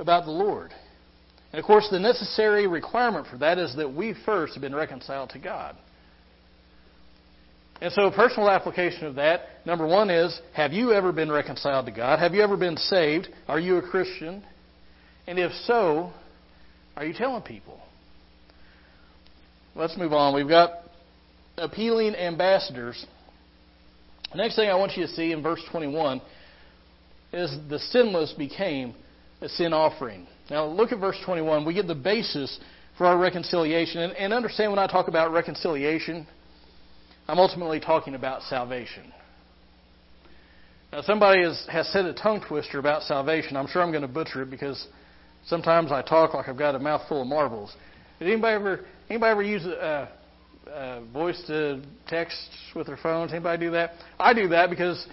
about 0.01 0.25
the 0.25 0.33
Lord. 0.33 0.73
And 1.53 1.61
of 1.61 1.65
course, 1.65 1.87
the 1.93 2.01
necessary 2.01 2.67
requirement 2.67 3.29
for 3.29 3.39
that 3.39 3.59
is 3.59 3.77
that 3.77 3.95
we 3.95 4.17
first 4.27 4.55
have 4.55 4.63
been 4.63 4.75
reconciled 4.75 5.31
to 5.31 5.39
God. 5.39 5.77
And 7.81 7.93
so, 7.93 8.07
a 8.07 8.13
personal 8.13 8.49
application 8.49 9.07
of 9.07 9.17
that, 9.17 9.43
number 9.67 9.87
one 9.87 10.09
is 10.11 10.41
Have 10.55 10.73
you 10.73 10.93
ever 10.93 11.13
been 11.13 11.31
reconciled 11.31 11.87
to 11.87 11.93
God? 11.93 12.19
Have 12.19 12.35
you 12.35 12.43
ever 12.43 12.57
been 12.57 12.77
saved? 12.77 13.29
Are 13.49 13.61
you 13.61 13.77
a 13.77 13.83
Christian? 13.83 14.45
And 15.27 15.39
if 15.39 15.53
so, 15.65 16.13
are 16.97 17.05
you 17.05 17.15
telling 17.15 17.43
people? 17.43 17.81
Let's 19.75 19.97
move 19.97 20.13
on. 20.13 20.35
We've 20.35 20.49
got 20.49 20.71
appealing 21.59 22.15
ambassadors. 22.15 23.05
The 24.31 24.39
next 24.39 24.57
thing 24.57 24.69
I 24.69 24.75
want 24.77 24.97
you 24.97 25.07
to 25.07 25.13
see 25.13 25.33
in 25.33 25.43
verse 25.43 25.61
21 25.71 26.21
is 27.33 27.57
the 27.69 27.79
sinless 27.79 28.33
became 28.33 28.95
a 29.41 29.49
sin 29.49 29.73
offering. 29.73 30.27
Now, 30.51 30.67
look 30.67 30.93
at 30.93 31.01
verse 31.01 31.17
21. 31.25 31.65
We 31.65 31.75
get 31.75 31.87
the 31.87 31.95
basis 31.95 32.59
for 32.97 33.07
our 33.07 33.19
reconciliation. 33.19 34.01
And, 34.03 34.13
and 34.15 34.33
understand 34.33 34.71
when 34.71 34.79
I 34.79 34.87
talk 34.87 35.09
about 35.09 35.33
reconciliation, 35.33 36.27
I'm 37.27 37.39
ultimately 37.39 37.81
talking 37.81 38.15
about 38.15 38.43
salvation. 38.43 39.13
Now, 40.93 41.03
somebody 41.03 41.43
has, 41.43 41.67
has 41.71 41.89
said 41.89 42.05
a 42.05 42.13
tongue 42.13 42.45
twister 42.47 42.79
about 42.79 43.03
salvation. 43.03 43.57
I'm 43.57 43.67
sure 43.67 43.83
I'm 43.83 43.91
going 43.91 44.03
to 44.03 44.09
butcher 44.09 44.43
it 44.43 44.51
because 44.51 44.87
sometimes 45.47 45.91
I 45.91 46.03
talk 46.03 46.35
like 46.35 46.49
I've 46.49 46.59
got 46.59 46.75
a 46.75 46.79
mouthful 46.79 47.23
of 47.23 47.27
marbles. 47.27 47.75
Did 48.19 48.29
anybody 48.29 48.55
ever 48.55 48.81
anybody 49.11 49.31
ever 49.31 49.43
use 49.43 49.65
a, 49.65 50.09
a 50.69 51.03
voice 51.13 51.43
to 51.47 51.83
text 52.07 52.49
with 52.77 52.87
their 52.87 52.97
phones? 52.97 53.33
Anybody 53.33 53.67
do 53.67 53.71
that? 53.73 53.93
I 54.21 54.35
do 54.35 54.49
that 54.49 54.71
because 54.71 55.05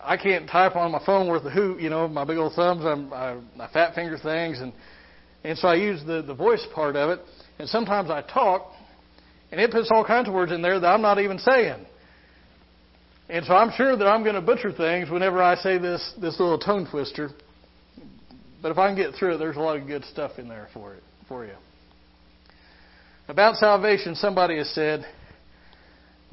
I 0.00 0.16
can't 0.16 0.48
type 0.48 0.76
on 0.76 0.92
my 0.92 1.04
phone 1.04 1.28
worth 1.28 1.44
a 1.44 1.50
hoot. 1.50 1.80
You 1.80 1.90
know, 1.90 2.06
my 2.06 2.24
big 2.24 2.36
old 2.36 2.52
thumbs, 2.52 2.84
I'm, 2.84 3.12
I, 3.12 3.38
I 3.58 3.68
fat 3.72 3.94
finger 3.94 4.18
things, 4.18 4.60
and 4.60 4.72
and 5.42 5.58
so 5.58 5.68
I 5.68 5.74
use 5.74 6.02
the 6.06 6.22
the 6.22 6.34
voice 6.34 6.64
part 6.74 6.94
of 6.94 7.10
it. 7.10 7.20
And 7.58 7.68
sometimes 7.68 8.10
I 8.10 8.22
talk, 8.22 8.70
and 9.54 9.60
it 9.60 9.70
puts 9.70 9.88
all 9.92 10.04
kinds 10.04 10.26
of 10.26 10.34
words 10.34 10.50
in 10.50 10.62
there 10.62 10.80
that 10.80 10.88
I'm 10.88 11.00
not 11.00 11.20
even 11.20 11.38
saying. 11.38 11.86
And 13.28 13.46
so 13.46 13.54
I'm 13.54 13.70
sure 13.76 13.96
that 13.96 14.04
I'm 14.04 14.24
going 14.24 14.34
to 14.34 14.40
butcher 14.40 14.72
things 14.72 15.08
whenever 15.08 15.40
I 15.40 15.54
say 15.54 15.78
this, 15.78 16.12
this 16.20 16.40
little 16.40 16.58
tongue 16.58 16.88
twister. 16.90 17.30
But 18.60 18.72
if 18.72 18.78
I 18.78 18.88
can 18.88 18.96
get 18.96 19.14
through 19.14 19.36
it, 19.36 19.38
there's 19.38 19.54
a 19.54 19.60
lot 19.60 19.76
of 19.76 19.86
good 19.86 20.04
stuff 20.06 20.32
in 20.38 20.48
there 20.48 20.66
for 20.74 20.94
it 20.94 21.04
for 21.28 21.46
you. 21.46 21.52
About 23.28 23.54
salvation, 23.54 24.16
somebody 24.16 24.58
has 24.58 24.68
said, 24.70 25.06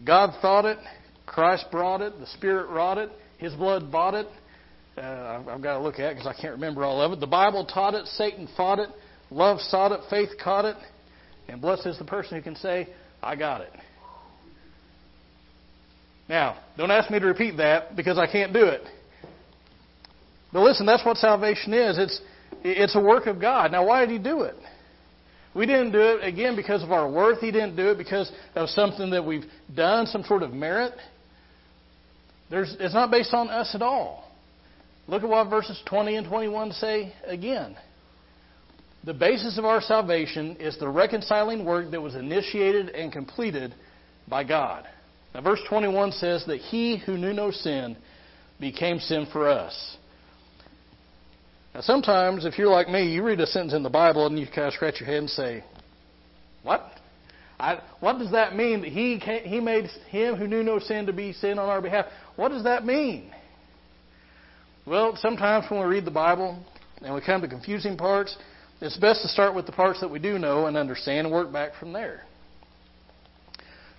God 0.03 0.33
thought 0.41 0.65
it, 0.65 0.79
Christ 1.27 1.65
brought 1.71 2.01
it, 2.01 2.17
the 2.19 2.25
Spirit 2.25 2.71
wrought 2.71 2.97
it, 2.97 3.11
His 3.37 3.53
blood 3.53 3.91
bought 3.91 4.15
it. 4.15 4.27
Uh, 4.97 5.43
I've 5.47 5.61
got 5.61 5.77
to 5.77 5.83
look 5.83 5.99
at 5.99 6.13
it 6.13 6.15
because 6.15 6.25
I 6.25 6.41
can't 6.41 6.53
remember 6.53 6.85
all 6.85 6.99
of 7.03 7.11
it. 7.11 7.19
The 7.19 7.27
Bible 7.27 7.67
taught 7.67 7.93
it, 7.93 8.07
Satan 8.07 8.49
fought 8.57 8.79
it, 8.79 8.89
love 9.29 9.59
sought 9.59 9.91
it, 9.91 9.99
faith 10.09 10.29
caught 10.43 10.65
it, 10.65 10.77
and 11.47 11.61
blessed 11.61 11.85
is 11.85 11.99
the 11.99 12.05
person 12.05 12.35
who 12.35 12.41
can 12.41 12.55
say, 12.55 12.87
I 13.21 13.35
got 13.35 13.61
it. 13.61 13.71
Now, 16.27 16.57
don't 16.77 16.91
ask 16.91 17.11
me 17.11 17.19
to 17.19 17.25
repeat 17.25 17.57
that 17.57 17.95
because 17.95 18.17
I 18.17 18.25
can't 18.25 18.53
do 18.53 18.65
it. 18.65 18.81
But 20.53 20.61
listen, 20.61 20.85
that's 20.85 21.05
what 21.05 21.17
salvation 21.17 21.73
is. 21.73 21.97
It's, 21.97 22.21
it's 22.63 22.95
a 22.95 22.99
work 22.99 23.25
of 23.25 23.39
God. 23.39 23.71
Now, 23.71 23.85
why 23.85 24.05
did 24.05 24.11
He 24.11 24.17
do 24.17 24.41
it? 24.41 24.55
We 25.53 25.65
didn't 25.65 25.91
do 25.91 25.99
it, 25.99 26.23
again, 26.23 26.55
because 26.55 26.83
of 26.83 26.91
our 26.91 27.09
worth. 27.09 27.39
He 27.39 27.51
didn't 27.51 27.75
do 27.75 27.89
it 27.89 27.97
because 27.97 28.31
of 28.55 28.69
something 28.69 29.09
that 29.11 29.25
we've 29.25 29.43
done, 29.75 30.05
some 30.05 30.23
sort 30.23 30.43
of 30.43 30.53
merit. 30.53 30.93
There's, 32.49 32.75
it's 32.79 32.93
not 32.93 33.11
based 33.11 33.33
on 33.33 33.49
us 33.49 33.75
at 33.75 33.81
all. 33.81 34.29
Look 35.07 35.23
at 35.23 35.29
what 35.29 35.49
verses 35.49 35.81
20 35.87 36.15
and 36.15 36.27
21 36.27 36.71
say 36.73 37.13
again. 37.25 37.75
The 39.03 39.13
basis 39.13 39.57
of 39.57 39.65
our 39.65 39.81
salvation 39.81 40.57
is 40.59 40.77
the 40.77 40.87
reconciling 40.87 41.65
work 41.65 41.89
that 41.91 42.01
was 42.01 42.13
initiated 42.15 42.89
and 42.89 43.11
completed 43.11 43.73
by 44.27 44.43
God. 44.43 44.87
Now, 45.33 45.41
verse 45.41 45.61
21 45.67 46.11
says 46.11 46.45
that 46.45 46.57
he 46.57 46.97
who 46.97 47.17
knew 47.17 47.33
no 47.33 47.51
sin 47.51 47.97
became 48.59 48.99
sin 48.99 49.27
for 49.31 49.49
us. 49.49 49.97
Now, 51.73 51.81
sometimes, 51.81 52.45
if 52.45 52.59
you're 52.59 52.69
like 52.69 52.89
me, 52.89 53.11
you 53.11 53.23
read 53.23 53.39
a 53.39 53.47
sentence 53.47 53.73
in 53.73 53.81
the 53.81 53.89
Bible 53.89 54.27
and 54.27 54.37
you 54.37 54.45
kind 54.45 54.67
of 54.67 54.73
scratch 54.73 54.99
your 54.99 55.07
head 55.07 55.19
and 55.19 55.29
say, 55.29 55.63
What? 56.63 56.83
I, 57.59 57.79
what 58.01 58.19
does 58.19 58.31
that 58.31 58.55
mean? 58.55 58.81
That 58.81 58.89
he, 58.89 59.17
he 59.17 59.59
made 59.59 59.85
him 60.09 60.35
who 60.35 60.47
knew 60.47 60.63
no 60.63 60.79
sin 60.79 61.05
to 61.05 61.13
be 61.13 61.31
sin 61.31 61.57
on 61.57 61.69
our 61.69 61.81
behalf. 61.81 62.05
What 62.35 62.49
does 62.49 62.63
that 62.65 62.85
mean? 62.85 63.31
Well, 64.85 65.15
sometimes 65.15 65.65
when 65.69 65.79
we 65.79 65.85
read 65.85 66.05
the 66.05 66.11
Bible 66.11 66.59
and 67.01 67.13
we 67.13 67.21
come 67.21 67.41
to 67.41 67.47
confusing 67.47 67.97
parts, 67.97 68.35
it's 68.81 68.97
best 68.97 69.21
to 69.21 69.27
start 69.27 69.55
with 69.55 69.65
the 69.67 69.71
parts 69.71 70.01
that 70.01 70.09
we 70.09 70.19
do 70.19 70.39
know 70.39 70.65
and 70.65 70.75
understand 70.75 71.27
and 71.27 71.31
work 71.31 71.51
back 71.53 71.71
from 71.79 71.93
there. 71.93 72.23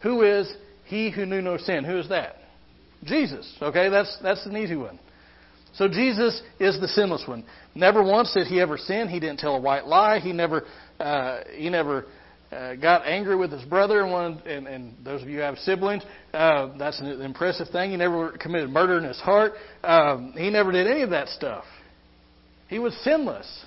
Who 0.02 0.22
is 0.22 0.52
he 0.84 1.10
who 1.10 1.24
knew 1.24 1.40
no 1.40 1.56
sin? 1.56 1.84
Who 1.84 1.98
is 1.98 2.08
that? 2.08 2.36
Jesus. 3.04 3.50
Okay, 3.62 3.88
that's 3.88 4.18
that's 4.22 4.44
an 4.46 4.56
easy 4.56 4.76
one. 4.76 4.98
So 5.74 5.88
Jesus 5.88 6.42
is 6.60 6.78
the 6.80 6.88
sinless 6.88 7.24
one. 7.26 7.44
Never 7.74 8.02
once 8.02 8.32
did 8.34 8.46
he 8.46 8.60
ever 8.60 8.76
sin. 8.76 9.08
He 9.08 9.20
didn't 9.20 9.38
tell 9.38 9.54
a 9.54 9.60
white 9.60 9.86
lie. 9.86 10.18
He 10.18 10.32
never 10.32 10.64
uh, 11.00 11.40
he 11.54 11.70
never 11.70 12.06
uh, 12.50 12.74
got 12.74 13.06
angry 13.06 13.36
with 13.36 13.50
his 13.50 13.62
brother. 13.64 14.02
And, 14.02 14.40
and, 14.42 14.66
and 14.66 14.94
those 15.04 15.22
of 15.22 15.28
you 15.28 15.36
who 15.36 15.42
have 15.42 15.56
siblings, 15.58 16.02
uh, 16.34 16.76
that's 16.76 17.00
an 17.00 17.22
impressive 17.22 17.68
thing. 17.70 17.92
He 17.92 17.96
never 17.96 18.32
committed 18.32 18.70
murder 18.70 18.98
in 18.98 19.04
his 19.04 19.18
heart. 19.18 19.52
Um, 19.82 20.34
he 20.36 20.50
never 20.50 20.72
did 20.72 20.86
any 20.86 21.02
of 21.02 21.10
that 21.10 21.28
stuff. 21.28 21.64
He 22.68 22.78
was 22.78 22.94
sinless. 23.02 23.64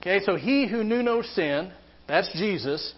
Okay, 0.00 0.20
so 0.24 0.36
he 0.36 0.66
who 0.66 0.82
knew 0.82 1.02
no 1.02 1.22
sin, 1.22 1.72
that's 2.08 2.30
Jesus, 2.32 2.94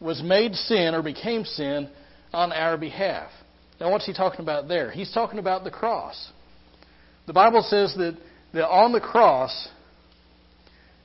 was 0.00 0.22
made 0.22 0.54
sin 0.54 0.94
or 0.94 1.02
became 1.02 1.44
sin 1.44 1.88
on 2.32 2.52
our 2.52 2.76
behalf. 2.76 3.30
Now, 3.80 3.90
what's 3.90 4.06
he 4.06 4.12
talking 4.12 4.40
about 4.40 4.68
there? 4.68 4.90
He's 4.90 5.12
talking 5.12 5.38
about 5.38 5.64
the 5.64 5.70
cross. 5.70 6.30
The 7.26 7.32
Bible 7.32 7.62
says 7.62 7.94
that, 7.96 8.16
that 8.54 8.68
on 8.68 8.92
the 8.92 9.00
cross, 9.00 9.68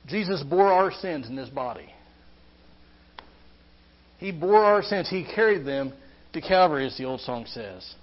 Jesus 0.06 0.42
bore 0.42 0.72
our 0.72 0.90
sins 0.90 1.28
in 1.28 1.36
his 1.36 1.48
body. 1.48 1.88
He 4.18 4.32
bore 4.32 4.64
our 4.64 4.82
sins. 4.82 5.08
He 5.08 5.24
carried 5.24 5.64
them 5.64 5.92
to 6.32 6.40
Calvary, 6.40 6.86
as 6.86 6.96
the 6.98 7.04
old 7.04 7.20
song 7.20 7.46
says. 7.46 7.94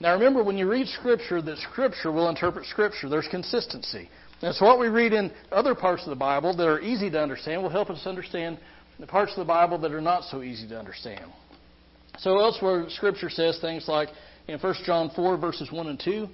Now 0.00 0.14
remember, 0.14 0.44
when 0.44 0.56
you 0.56 0.68
read 0.70 0.86
Scripture, 0.86 1.42
that 1.42 1.58
Scripture 1.58 2.12
will 2.12 2.28
interpret 2.28 2.66
Scripture. 2.66 3.08
There's 3.08 3.28
consistency. 3.28 4.08
And 4.42 4.54
so 4.54 4.64
what 4.64 4.78
we 4.78 4.88
read 4.88 5.12
in 5.12 5.30
other 5.52 5.74
parts 5.74 6.02
of 6.04 6.10
the 6.10 6.16
Bible 6.16 6.56
that 6.56 6.66
are 6.66 6.80
easy 6.80 7.10
to 7.10 7.20
understand 7.20 7.62
will 7.62 7.70
help 7.70 7.90
us 7.90 8.06
understand 8.06 8.58
the 8.98 9.06
parts 9.06 9.32
of 9.32 9.38
the 9.38 9.44
Bible 9.44 9.78
that 9.78 9.92
are 9.92 10.00
not 10.00 10.24
so 10.24 10.42
easy 10.42 10.68
to 10.68 10.78
understand. 10.78 11.30
So 12.18 12.38
elsewhere, 12.38 12.86
Scripture 12.88 13.30
says 13.30 13.58
things 13.60 13.86
like 13.88 14.08
in 14.48 14.58
1 14.58 14.74
John 14.84 15.10
4, 15.14 15.36
verses 15.36 15.70
1 15.70 15.86
and 15.86 16.00
2, 16.00 16.28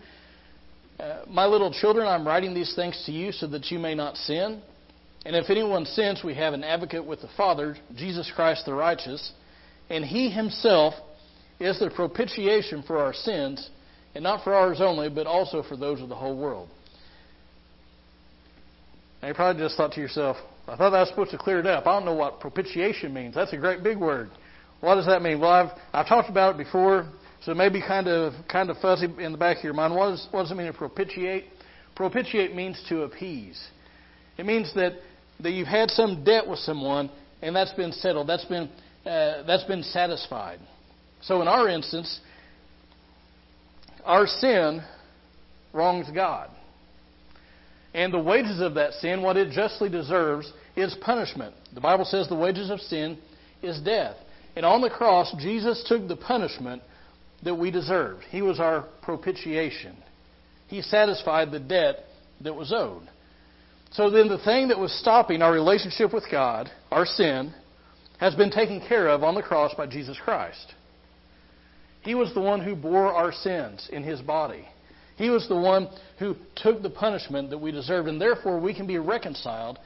uh, 0.98 1.22
My 1.28 1.46
little 1.46 1.72
children, 1.72 2.06
I'm 2.06 2.26
writing 2.26 2.54
these 2.54 2.74
things 2.74 3.00
to 3.06 3.12
you 3.12 3.32
so 3.32 3.46
that 3.48 3.70
you 3.70 3.78
may 3.78 3.94
not 3.94 4.16
sin. 4.16 4.62
And 5.24 5.34
if 5.34 5.50
anyone 5.50 5.84
sins, 5.84 6.22
we 6.24 6.34
have 6.34 6.54
an 6.54 6.64
advocate 6.64 7.04
with 7.04 7.20
the 7.20 7.28
Father, 7.36 7.76
Jesus 7.96 8.30
Christ 8.34 8.64
the 8.66 8.74
righteous, 8.74 9.32
and 9.90 10.04
he 10.04 10.30
himself 10.30 10.94
is 11.58 11.78
the 11.78 11.90
propitiation 11.90 12.82
for 12.84 12.98
our 12.98 13.12
sins, 13.12 13.70
and 14.14 14.22
not 14.22 14.44
for 14.44 14.54
ours 14.54 14.80
only, 14.80 15.08
but 15.08 15.26
also 15.26 15.62
for 15.62 15.76
those 15.76 16.00
of 16.00 16.08
the 16.08 16.14
whole 16.14 16.36
world. 16.36 16.68
Now 19.26 19.30
you 19.30 19.34
probably 19.34 19.60
just 19.60 19.76
thought 19.76 19.90
to 19.94 20.00
yourself, 20.00 20.36
I 20.68 20.76
thought 20.76 20.94
I 20.94 21.00
was 21.00 21.08
supposed 21.08 21.32
to 21.32 21.38
clear 21.38 21.58
it 21.58 21.66
up. 21.66 21.84
I 21.84 21.96
don't 21.96 22.04
know 22.04 22.14
what 22.14 22.38
propitiation 22.38 23.12
means. 23.12 23.34
That's 23.34 23.52
a 23.52 23.56
great 23.56 23.82
big 23.82 23.96
word. 23.96 24.30
What 24.78 24.94
does 24.94 25.06
that 25.06 25.20
mean? 25.20 25.40
Well, 25.40 25.50
I've 25.50 25.70
I've 25.92 26.06
talked 26.06 26.30
about 26.30 26.54
it 26.54 26.58
before, 26.58 27.10
so 27.42 27.50
it 27.50 27.56
may 27.56 27.68
be 27.68 27.80
kind 27.80 28.06
of 28.06 28.34
kind 28.48 28.70
of 28.70 28.76
fuzzy 28.78 29.08
in 29.18 29.32
the 29.32 29.36
back 29.36 29.56
of 29.58 29.64
your 29.64 29.72
mind. 29.72 29.96
What 29.96 30.10
does 30.10 30.28
what 30.30 30.42
does 30.42 30.52
it 30.52 30.54
mean 30.54 30.68
to 30.68 30.72
propitiate? 30.72 31.46
Propitiate 31.96 32.54
means 32.54 32.80
to 32.88 33.02
appease. 33.02 33.60
It 34.38 34.46
means 34.46 34.72
that 34.76 34.92
that 35.40 35.50
you've 35.50 35.66
had 35.66 35.90
some 35.90 36.22
debt 36.22 36.46
with 36.46 36.60
someone 36.60 37.10
and 37.42 37.56
that's 37.56 37.72
been 37.72 37.90
settled. 37.90 38.28
That's 38.28 38.44
been 38.44 38.70
uh, 39.04 39.42
that's 39.42 39.64
been 39.64 39.82
satisfied. 39.82 40.60
So 41.22 41.42
in 41.42 41.48
our 41.48 41.68
instance, 41.68 42.20
our 44.04 44.28
sin 44.28 44.84
wrongs 45.72 46.06
God. 46.14 46.48
And 47.96 48.12
the 48.12 48.18
wages 48.18 48.60
of 48.60 48.74
that 48.74 48.92
sin, 48.92 49.22
what 49.22 49.38
it 49.38 49.50
justly 49.52 49.88
deserves, 49.88 50.52
is 50.76 50.94
punishment. 51.00 51.54
The 51.74 51.80
Bible 51.80 52.04
says 52.04 52.28
the 52.28 52.36
wages 52.36 52.68
of 52.68 52.78
sin 52.78 53.16
is 53.62 53.80
death. 53.80 54.16
And 54.54 54.66
on 54.66 54.82
the 54.82 54.90
cross, 54.90 55.34
Jesus 55.38 55.82
took 55.88 56.06
the 56.06 56.14
punishment 56.14 56.82
that 57.42 57.54
we 57.54 57.70
deserved. 57.70 58.24
He 58.28 58.42
was 58.42 58.60
our 58.60 58.82
propitiation. 59.00 59.96
He 60.68 60.82
satisfied 60.82 61.50
the 61.50 61.58
debt 61.58 62.04
that 62.42 62.54
was 62.54 62.70
owed. 62.70 63.08
So 63.92 64.10
then, 64.10 64.28
the 64.28 64.44
thing 64.44 64.68
that 64.68 64.78
was 64.78 64.92
stopping 65.00 65.40
our 65.40 65.52
relationship 65.52 66.12
with 66.12 66.24
God, 66.30 66.70
our 66.90 67.06
sin, 67.06 67.54
has 68.18 68.34
been 68.34 68.50
taken 68.50 68.86
care 68.86 69.08
of 69.08 69.24
on 69.24 69.34
the 69.34 69.42
cross 69.42 69.72
by 69.74 69.86
Jesus 69.86 70.18
Christ. 70.22 70.74
He 72.02 72.14
was 72.14 72.34
the 72.34 72.40
one 72.42 72.60
who 72.60 72.76
bore 72.76 73.10
our 73.10 73.32
sins 73.32 73.88
in 73.90 74.02
his 74.02 74.20
body. 74.20 74.68
He 75.16 75.30
was 75.30 75.48
the 75.48 75.56
one 75.56 75.88
who 76.18 76.36
took 76.56 76.82
the 76.82 76.90
punishment 76.90 77.50
that 77.50 77.58
we 77.58 77.72
deserved, 77.72 78.08
and 78.08 78.20
therefore 78.20 78.60
we 78.60 78.74
can 78.74 78.86
be 78.86 78.98
reconciled 78.98 79.78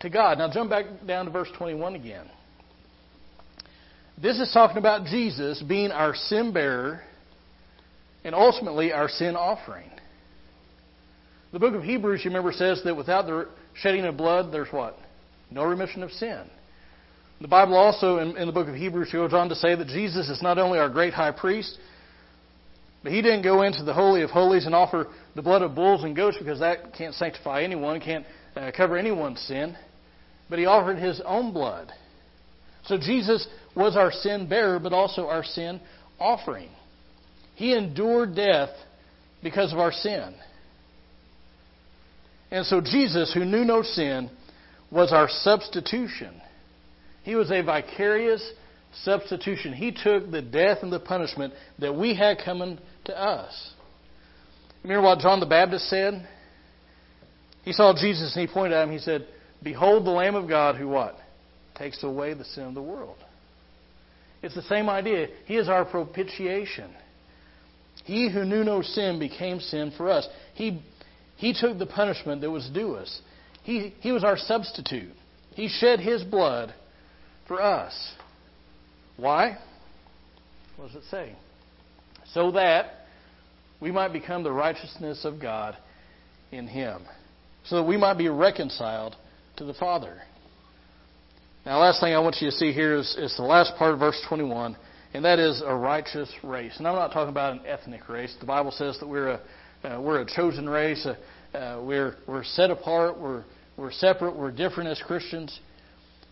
to 0.00 0.10
God. 0.10 0.38
Now, 0.38 0.50
jump 0.50 0.70
back 0.70 0.86
down 1.06 1.26
to 1.26 1.30
verse 1.30 1.48
21 1.56 1.94
again. 1.94 2.26
This 4.20 4.38
is 4.38 4.50
talking 4.52 4.78
about 4.78 5.06
Jesus 5.06 5.62
being 5.62 5.90
our 5.90 6.14
sin 6.14 6.52
bearer 6.52 7.02
and 8.24 8.34
ultimately 8.34 8.92
our 8.92 9.08
sin 9.08 9.36
offering. 9.36 9.90
The 11.52 11.58
book 11.58 11.74
of 11.74 11.82
Hebrews, 11.82 12.20
you 12.24 12.30
remember, 12.30 12.52
says 12.52 12.82
that 12.84 12.96
without 12.96 13.26
the 13.26 13.48
shedding 13.74 14.04
of 14.04 14.16
blood, 14.16 14.52
there's 14.52 14.70
what? 14.70 14.96
No 15.50 15.64
remission 15.64 16.02
of 16.02 16.10
sin. 16.12 16.44
The 17.40 17.48
Bible 17.48 17.76
also, 17.76 18.18
in, 18.18 18.36
in 18.36 18.46
the 18.46 18.52
book 18.52 18.68
of 18.68 18.74
Hebrews, 18.74 19.10
goes 19.10 19.32
on 19.32 19.48
to 19.48 19.54
say 19.54 19.74
that 19.74 19.88
Jesus 19.88 20.28
is 20.28 20.42
not 20.42 20.58
only 20.58 20.78
our 20.78 20.90
great 20.90 21.14
high 21.14 21.32
priest, 21.32 21.78
but 23.02 23.12
he 23.12 23.22
didn't 23.22 23.42
go 23.42 23.62
into 23.62 23.82
the 23.82 23.94
Holy 23.94 24.22
of 24.22 24.30
Holies 24.30 24.66
and 24.66 24.74
offer 24.74 25.08
the 25.34 25.42
blood 25.42 25.62
of 25.62 25.74
bulls 25.74 26.04
and 26.04 26.14
goats 26.14 26.36
because 26.38 26.60
that 26.60 26.94
can't 26.94 27.14
sanctify 27.14 27.62
anyone, 27.62 28.00
can't 28.00 28.26
uh, 28.56 28.70
cover 28.76 28.96
anyone's 28.98 29.40
sin. 29.40 29.76
But 30.50 30.58
he 30.58 30.66
offered 30.66 30.98
his 30.98 31.20
own 31.24 31.52
blood. 31.52 31.92
So 32.84 32.98
Jesus 32.98 33.46
was 33.74 33.96
our 33.96 34.10
sin 34.10 34.48
bearer, 34.48 34.78
but 34.78 34.92
also 34.92 35.28
our 35.28 35.44
sin 35.44 35.80
offering. 36.18 36.68
He 37.54 37.74
endured 37.74 38.34
death 38.34 38.70
because 39.42 39.72
of 39.72 39.78
our 39.78 39.92
sin. 39.92 40.34
And 42.50 42.66
so 42.66 42.80
Jesus, 42.80 43.32
who 43.32 43.44
knew 43.44 43.64
no 43.64 43.82
sin, 43.82 44.30
was 44.90 45.12
our 45.12 45.28
substitution. 45.28 46.40
He 47.22 47.36
was 47.36 47.50
a 47.50 47.62
vicarious 47.62 48.42
substitution. 49.04 49.72
He 49.72 49.92
took 49.92 50.30
the 50.30 50.42
death 50.42 50.78
and 50.82 50.92
the 50.92 51.00
punishment 51.00 51.54
that 51.78 51.94
we 51.94 52.14
had 52.14 52.38
coming 52.44 52.78
to 53.10 53.18
us. 53.18 53.72
Remember 54.82 55.02
what 55.02 55.18
John 55.18 55.40
the 55.40 55.46
Baptist 55.46 55.88
said? 55.88 56.26
He 57.62 57.72
saw 57.72 57.92
Jesus 57.92 58.34
and 58.34 58.48
he 58.48 58.52
pointed 58.52 58.74
at 58.76 58.84
him. 58.84 58.92
He 58.92 58.98
said, 58.98 59.26
Behold 59.62 60.06
the 60.06 60.10
Lamb 60.10 60.34
of 60.34 60.48
God 60.48 60.76
who 60.76 60.88
what? 60.88 61.16
Takes 61.76 62.02
away 62.02 62.34
the 62.34 62.44
sin 62.44 62.64
of 62.64 62.74
the 62.74 62.82
world. 62.82 63.18
It's 64.42 64.54
the 64.54 64.62
same 64.62 64.88
idea. 64.88 65.28
He 65.44 65.56
is 65.56 65.68
our 65.68 65.84
propitiation. 65.84 66.90
He 68.04 68.30
who 68.30 68.44
knew 68.44 68.64
no 68.64 68.80
sin 68.80 69.18
became 69.18 69.60
sin 69.60 69.92
for 69.96 70.10
us. 70.10 70.26
He, 70.54 70.82
he 71.36 71.52
took 71.52 71.78
the 71.78 71.86
punishment 71.86 72.40
that 72.40 72.50
was 72.50 72.70
due 72.72 72.94
us. 72.94 73.20
He, 73.62 73.94
he 74.00 74.12
was 74.12 74.24
our 74.24 74.38
substitute. 74.38 75.12
He 75.54 75.68
shed 75.68 76.00
his 76.00 76.22
blood 76.22 76.74
for 77.46 77.60
us. 77.60 78.14
Why? 79.18 79.58
What 80.76 80.86
does 80.86 80.96
it 80.96 81.08
say? 81.10 81.36
So 82.32 82.52
that 82.52 82.99
we 83.80 83.90
might 83.90 84.12
become 84.12 84.42
the 84.42 84.52
righteousness 84.52 85.24
of 85.24 85.40
God 85.40 85.76
in 86.52 86.66
Him. 86.66 87.02
So 87.64 87.76
that 87.76 87.84
we 87.84 87.96
might 87.96 88.18
be 88.18 88.28
reconciled 88.28 89.16
to 89.56 89.64
the 89.64 89.74
Father. 89.74 90.16
Now, 91.66 91.80
last 91.80 92.00
thing 92.00 92.14
I 92.14 92.18
want 92.20 92.36
you 92.40 92.50
to 92.50 92.56
see 92.56 92.72
here 92.72 92.96
is, 92.96 93.16
is 93.18 93.36
the 93.36 93.42
last 93.42 93.76
part 93.76 93.92
of 93.92 94.00
verse 94.00 94.20
21, 94.28 94.76
and 95.12 95.24
that 95.24 95.38
is 95.38 95.62
a 95.64 95.74
righteous 95.74 96.30
race. 96.42 96.74
And 96.78 96.88
I'm 96.88 96.94
not 96.94 97.12
talking 97.12 97.28
about 97.28 97.52
an 97.52 97.66
ethnic 97.66 98.08
race. 98.08 98.34
The 98.40 98.46
Bible 98.46 98.70
says 98.70 98.98
that 99.00 99.06
we're 99.06 99.28
a, 99.28 99.40
uh, 99.84 100.00
we're 100.00 100.22
a 100.22 100.26
chosen 100.26 100.68
race. 100.68 101.06
Uh, 101.06 101.56
uh, 101.56 101.82
we're, 101.82 102.16
we're 102.26 102.44
set 102.44 102.70
apart. 102.70 103.18
We're, 103.18 103.44
we're 103.76 103.92
separate. 103.92 104.36
We're 104.36 104.52
different 104.52 104.88
as 104.88 105.02
Christians. 105.06 105.58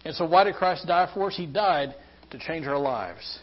And 0.04 0.14
so, 0.14 0.26
why 0.26 0.44
did 0.44 0.54
Christ 0.54 0.86
die 0.86 1.10
for 1.12 1.26
us? 1.26 1.36
He 1.36 1.46
died 1.46 1.94
to 2.30 2.38
change 2.38 2.66
our 2.66 2.78
lives. 2.78 3.38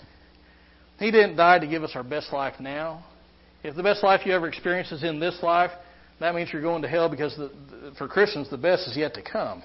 He 0.98 1.12
didn't 1.12 1.36
die 1.36 1.60
to 1.60 1.68
give 1.68 1.84
us 1.84 1.92
our 1.96 2.04
best 2.04 2.32
life 2.32 2.60
now. 2.60 3.04
If 3.66 3.76
the 3.76 3.82
best 3.82 4.04
life 4.04 4.28
you 4.28 4.34
ever 4.34 4.48
experience 4.48 4.92
is 4.92 5.04
in 5.04 5.20
this 5.20 5.42
life, 5.42 5.72
that 6.20 6.36
means 6.36 6.50
you're 6.54 6.62
going 6.62 6.84
to 6.84 6.88
hell 6.88 7.10
because 7.10 7.36
the, 7.36 7.50
for 7.98 8.08
Christians, 8.08 8.48
the 8.52 8.60
best 8.60 8.88
is 8.88 8.96
yet 8.96 9.16
to 9.16 9.24
come. 9.24 9.64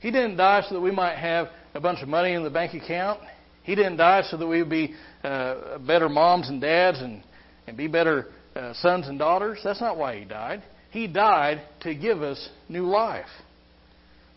He 0.00 0.10
didn't 0.10 0.36
die 0.36 0.62
so 0.68 0.74
that 0.74 0.82
we 0.82 0.90
might 0.90 1.16
have 1.16 1.48
a 1.72 1.80
bunch 1.80 2.02
of 2.02 2.08
money 2.08 2.34
in 2.34 2.44
the 2.44 2.50
bank 2.50 2.74
account. 2.74 3.20
He 3.62 3.74
didn't 3.74 3.96
die 3.96 4.22
so 4.30 4.36
that 4.36 4.46
we 4.46 4.58
would 4.58 4.68
be 4.68 4.94
uh, 5.22 5.78
better 5.78 6.10
moms 6.10 6.50
and 6.50 6.60
dads 6.60 7.00
and, 7.00 7.22
and 7.66 7.74
be 7.74 7.86
better 7.86 8.26
uh, 8.54 8.74
sons 8.74 9.08
and 9.08 9.18
daughters. 9.18 9.60
That's 9.64 9.80
not 9.80 9.96
why 9.96 10.18
He 10.18 10.26
died. 10.26 10.62
He 10.90 11.06
died 11.06 11.62
to 11.80 11.94
give 11.94 12.22
us 12.22 12.50
new 12.68 12.84
life. 12.84 13.24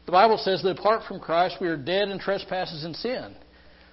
The 0.06 0.14
Bible 0.14 0.38
says 0.38 0.64
that 0.64 0.80
apart 0.80 1.02
from 1.06 1.20
Christ, 1.20 1.58
we 1.60 1.68
are 1.68 1.76
dead 1.76 2.08
in 2.08 2.18
trespasses 2.18 2.86
and 2.86 2.96
sin. 2.96 3.36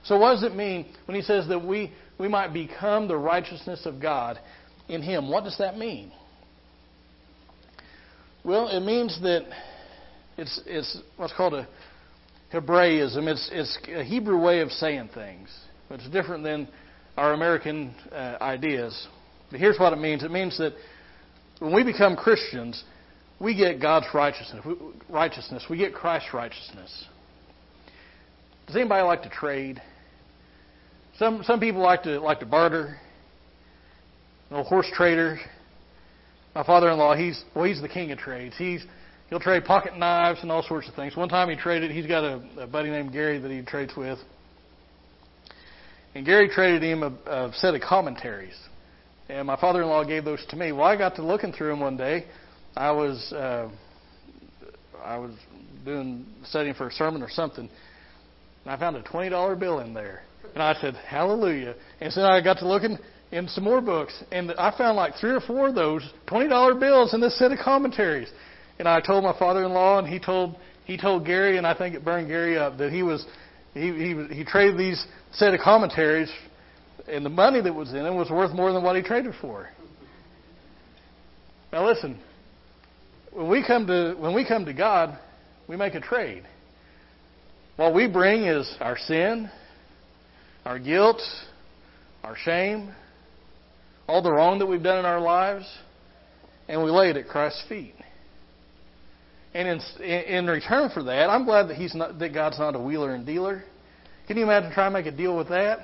So, 0.04 0.18
what 0.18 0.34
does 0.34 0.44
it 0.44 0.54
mean 0.54 0.86
when 1.06 1.16
he 1.16 1.22
says 1.22 1.48
that 1.48 1.64
we, 1.64 1.90
we 2.18 2.28
might 2.28 2.52
become 2.52 3.08
the 3.08 3.16
righteousness 3.16 3.86
of 3.86 4.00
God 4.00 4.38
in 4.88 5.02
him? 5.02 5.30
What 5.30 5.44
does 5.44 5.58
that 5.58 5.76
mean? 5.76 6.12
Well, 8.44 8.68
it 8.68 8.80
means 8.80 9.18
that 9.22 9.46
it's, 10.36 10.60
it's 10.66 10.98
what's 11.16 11.32
called 11.32 11.54
a 11.54 11.66
Hebraism. 12.52 13.26
It's, 13.26 13.50
it's 13.52 13.78
a 13.88 14.04
Hebrew 14.04 14.38
way 14.40 14.60
of 14.60 14.70
saying 14.70 15.10
things. 15.14 15.48
It's 15.90 16.08
different 16.10 16.44
than 16.44 16.68
our 17.16 17.32
American 17.32 17.94
uh, 18.12 18.36
ideas. 18.40 19.08
But 19.50 19.60
here's 19.60 19.78
what 19.78 19.92
it 19.92 19.98
means 19.98 20.22
it 20.22 20.30
means 20.30 20.58
that 20.58 20.74
when 21.58 21.72
we 21.72 21.84
become 21.84 22.16
Christians, 22.16 22.82
we 23.40 23.54
get 23.54 23.80
God's 23.80 24.06
righteousness. 24.12 24.64
Righteousness. 25.08 25.64
We 25.70 25.78
get 25.78 25.94
Christ's 25.94 26.34
righteousness. 26.34 27.06
Does 28.66 28.76
anybody 28.76 29.02
like 29.02 29.22
to 29.22 29.28
trade? 29.28 29.80
Some 31.18 31.42
some 31.44 31.60
people 31.60 31.80
like 31.80 32.02
to 32.04 32.20
like 32.20 32.40
to 32.40 32.46
barter. 32.46 32.98
Little 34.50 34.64
horse 34.64 34.90
traders. 34.92 35.38
My 36.54 36.62
father-in-law, 36.62 37.16
he's 37.16 37.42
well, 37.54 37.64
he's 37.64 37.80
the 37.80 37.88
king 37.88 38.12
of 38.12 38.18
trades. 38.18 38.54
He's 38.56 38.84
he'll 39.28 39.40
trade 39.40 39.64
pocket 39.64 39.96
knives 39.96 40.40
and 40.42 40.52
all 40.52 40.62
sorts 40.62 40.88
of 40.88 40.94
things. 40.94 41.16
One 41.16 41.28
time 41.28 41.48
he 41.48 41.56
traded. 41.56 41.90
He's 41.90 42.06
got 42.06 42.24
a, 42.24 42.42
a 42.58 42.66
buddy 42.66 42.90
named 42.90 43.12
Gary 43.12 43.38
that 43.38 43.50
he 43.50 43.62
trades 43.62 43.92
with, 43.96 44.18
and 46.14 46.24
Gary 46.24 46.48
traded 46.48 46.82
him 46.82 47.02
a, 47.02 47.12
a 47.30 47.52
set 47.54 47.74
of 47.74 47.80
commentaries. 47.80 48.54
And 49.28 49.46
my 49.46 49.58
father-in-law 49.58 50.04
gave 50.04 50.24
those 50.24 50.44
to 50.50 50.56
me. 50.56 50.70
Well, 50.72 50.84
I 50.84 50.96
got 50.96 51.16
to 51.16 51.22
looking 51.22 51.52
through 51.52 51.70
them 51.70 51.80
one 51.80 51.96
day 51.96 52.26
I 52.76 52.90
was 52.90 53.32
uh, 53.32 53.70
I 55.02 55.16
was 55.16 55.32
doing 55.84 56.26
studying 56.44 56.74
for 56.74 56.88
a 56.88 56.92
sermon 56.92 57.22
or 57.22 57.30
something, 57.30 57.68
and 58.64 58.72
I 58.72 58.76
found 58.78 58.96
a 58.96 59.02
twenty 59.02 59.28
dollar 59.30 59.54
bill 59.54 59.78
in 59.78 59.94
there, 59.94 60.22
and 60.54 60.62
I 60.62 60.74
said 60.80 60.94
Hallelujah. 60.94 61.74
And 62.00 62.12
so 62.12 62.22
I 62.22 62.40
got 62.40 62.58
to 62.58 62.68
looking 62.68 62.98
in 63.32 63.48
some 63.48 63.64
more 63.64 63.80
books, 63.80 64.22
and 64.30 64.52
I 64.52 64.76
found 64.76 64.96
like 64.96 65.14
three 65.16 65.32
or 65.32 65.40
four 65.40 65.68
of 65.68 65.74
those 65.74 66.08
twenty 66.26 66.48
dollar 66.48 66.74
bills 66.74 67.12
in 67.12 67.20
this 67.20 67.38
set 67.38 67.52
of 67.52 67.58
commentaries. 67.58 68.28
And 68.78 68.88
I 68.88 69.00
told 69.00 69.24
my 69.24 69.36
father-in-law, 69.38 69.98
and 69.98 70.08
he 70.08 70.18
told 70.18 70.56
he 70.84 70.96
told 70.96 71.26
Gary, 71.26 71.58
and 71.58 71.66
I 71.66 71.74
think 71.74 71.94
it 71.94 72.04
burned 72.04 72.28
Gary 72.28 72.56
up 72.56 72.78
that 72.78 72.92
he 72.92 73.02
was 73.02 73.26
he, 73.72 73.80
he, 73.80 74.34
he 74.34 74.44
traded 74.44 74.78
these 74.78 75.04
set 75.32 75.52
of 75.52 75.60
commentaries, 75.60 76.30
and 77.08 77.24
the 77.26 77.30
money 77.30 77.60
that 77.60 77.74
was 77.74 77.90
in 77.90 78.04
them 78.04 78.16
was 78.16 78.30
worth 78.30 78.52
more 78.54 78.72
than 78.72 78.82
what 78.82 78.94
he 78.96 79.02
traded 79.02 79.34
for. 79.40 79.68
Now 81.72 81.86
listen, 81.86 82.20
when 83.32 83.48
we 83.48 83.66
come 83.66 83.86
to 83.88 84.14
when 84.16 84.32
we 84.32 84.46
come 84.46 84.64
to 84.66 84.72
God, 84.72 85.18
we 85.68 85.76
make 85.76 85.94
a 85.94 86.00
trade. 86.00 86.44
What 87.76 87.92
we 87.92 88.06
bring 88.06 88.44
is 88.44 88.72
our 88.78 88.96
sin, 88.96 89.50
our 90.64 90.78
guilt, 90.78 91.20
our 92.22 92.36
shame, 92.36 92.92
all 94.08 94.22
the 94.22 94.32
wrong 94.32 94.58
that 94.58 94.66
we've 94.66 94.82
done 94.82 94.98
in 94.98 95.04
our 95.04 95.20
lives, 95.20 95.66
and 96.68 96.82
we 96.82 96.90
lay 96.90 97.10
it 97.10 97.16
at 97.16 97.28
Christ's 97.28 97.64
feet. 97.68 97.94
And 99.52 99.68
in, 99.68 100.02
in 100.02 100.46
return 100.46 100.90
for 100.92 101.02
that, 101.04 101.30
I'm 101.30 101.44
glad 101.44 101.68
that 101.68 101.76
he's 101.76 101.94
not, 101.94 102.18
that 102.18 102.34
God's 102.34 102.58
not 102.58 102.74
a 102.74 102.80
wheeler 102.80 103.14
and 103.14 103.24
dealer. 103.24 103.62
Can 104.26 104.36
you 104.36 104.42
imagine 104.42 104.72
trying 104.72 104.92
to 104.92 104.98
make 104.98 105.06
a 105.06 105.16
deal 105.16 105.36
with 105.36 105.48
that? 105.50 105.78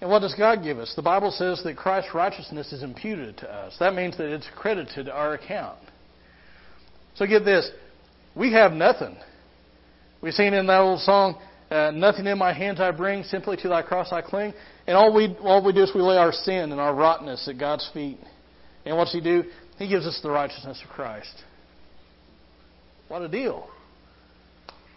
And 0.00 0.10
what 0.10 0.18
does 0.18 0.34
God 0.34 0.64
give 0.64 0.78
us? 0.78 0.92
The 0.96 1.02
Bible 1.02 1.30
says 1.30 1.62
that 1.62 1.76
Christ's 1.76 2.12
righteousness 2.12 2.72
is 2.72 2.82
imputed 2.82 3.38
to 3.38 3.48
us. 3.48 3.76
That 3.78 3.94
means 3.94 4.18
that 4.18 4.26
it's 4.32 4.48
credited 4.56 5.06
to 5.06 5.12
our 5.12 5.34
account. 5.34 5.78
So 7.14 7.24
get 7.24 7.44
this. 7.44 7.70
We 8.34 8.52
have 8.52 8.72
nothing. 8.72 9.16
We've 10.20 10.34
seen 10.34 10.54
in 10.54 10.66
that 10.66 10.80
old 10.80 11.00
song, 11.00 11.40
uh, 11.72 11.90
nothing 11.90 12.26
in 12.26 12.36
my 12.36 12.52
hands 12.52 12.80
I 12.80 12.90
bring, 12.90 13.24
simply 13.24 13.56
to 13.58 13.68
thy 13.68 13.80
cross 13.80 14.12
I 14.12 14.20
cling. 14.20 14.52
And 14.86 14.94
all 14.94 15.14
we, 15.14 15.34
all 15.40 15.64
we 15.64 15.72
do 15.72 15.82
is 15.82 15.92
we 15.94 16.02
lay 16.02 16.18
our 16.18 16.32
sin 16.32 16.70
and 16.70 16.80
our 16.80 16.94
rottenness 16.94 17.48
at 17.48 17.58
God's 17.58 17.88
feet. 17.94 18.18
And 18.84 18.96
what's 18.96 19.12
He 19.12 19.20
do? 19.20 19.44
He 19.78 19.88
gives 19.88 20.06
us 20.06 20.20
the 20.22 20.30
righteousness 20.30 20.80
of 20.84 20.90
Christ. 20.90 21.32
What 23.08 23.22
a 23.22 23.28
deal. 23.28 23.68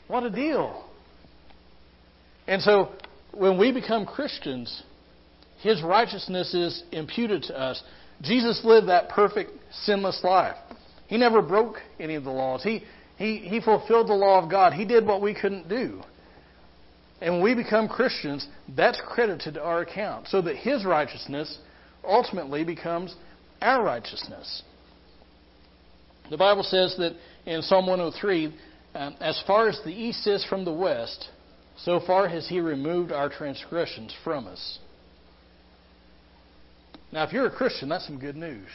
What 0.08 0.24
a 0.24 0.30
deal. 0.30 0.86
And 2.48 2.62
so, 2.62 2.92
when 3.34 3.58
we 3.58 3.72
become 3.72 4.06
Christians, 4.06 4.84
His 5.62 5.82
righteousness 5.82 6.54
is 6.54 6.84
imputed 6.92 7.44
to 7.44 7.58
us. 7.58 7.82
Jesus 8.22 8.62
lived 8.66 8.90
that 8.90 9.10
perfect, 9.10 9.52
sinless 9.84 10.22
life. 10.24 10.58
He 11.08 11.18
never 11.18 11.42
broke 11.42 11.78
any 12.00 12.16
of 12.16 12.26
the 12.26 12.32
laws. 12.32 12.64
He, 12.64 12.84
he, 13.18 13.38
he 13.38 13.62
fulfilled 13.62 14.10
the 14.10 14.14
law 14.14 14.44
of 14.44 14.52
God. 14.52 14.74
He 14.74 14.84
did 14.84 15.06
what 15.06 15.22
we 15.22 15.34
couldn't 15.34 15.70
do. 15.70 16.02
And 17.26 17.34
when 17.34 17.44
we 17.44 17.56
become 17.56 17.88
Christians, 17.88 18.48
that's 18.78 19.02
credited 19.04 19.56
to 19.56 19.64
our 19.64 19.82
account. 19.82 20.28
So 20.28 20.44
that 20.44 20.58
His 20.58 20.86
righteousness 20.86 21.58
ultimately 22.04 22.64
becomes 22.64 23.16
our 23.64 23.84
righteousness. 23.84 24.62
The 26.30 26.38
Bible 26.38 26.62
says 26.62 26.96
that 27.00 27.16
in 27.48 27.64
Psalm 27.64 27.88
103, 27.88 28.56
um, 28.94 29.16
as 29.20 29.42
far 29.48 29.68
as 29.68 29.82
the 29.84 29.90
east 29.90 30.28
is 30.28 30.46
from 30.46 30.66
the 30.66 30.72
west, 30.72 31.30
so 31.78 32.00
far 32.06 32.28
has 32.28 32.48
He 32.48 32.60
removed 32.60 33.12
our 33.12 33.28
transgressions 33.28 34.14
from 34.24 34.46
us. 34.46 34.78
Now, 37.12 37.24
if 37.24 37.34
you're 37.34 37.48
a 37.48 37.52
Christian, 37.56 37.90
that's 37.90 38.06
some 38.06 38.20
good 38.20 38.36
news. 38.36 38.70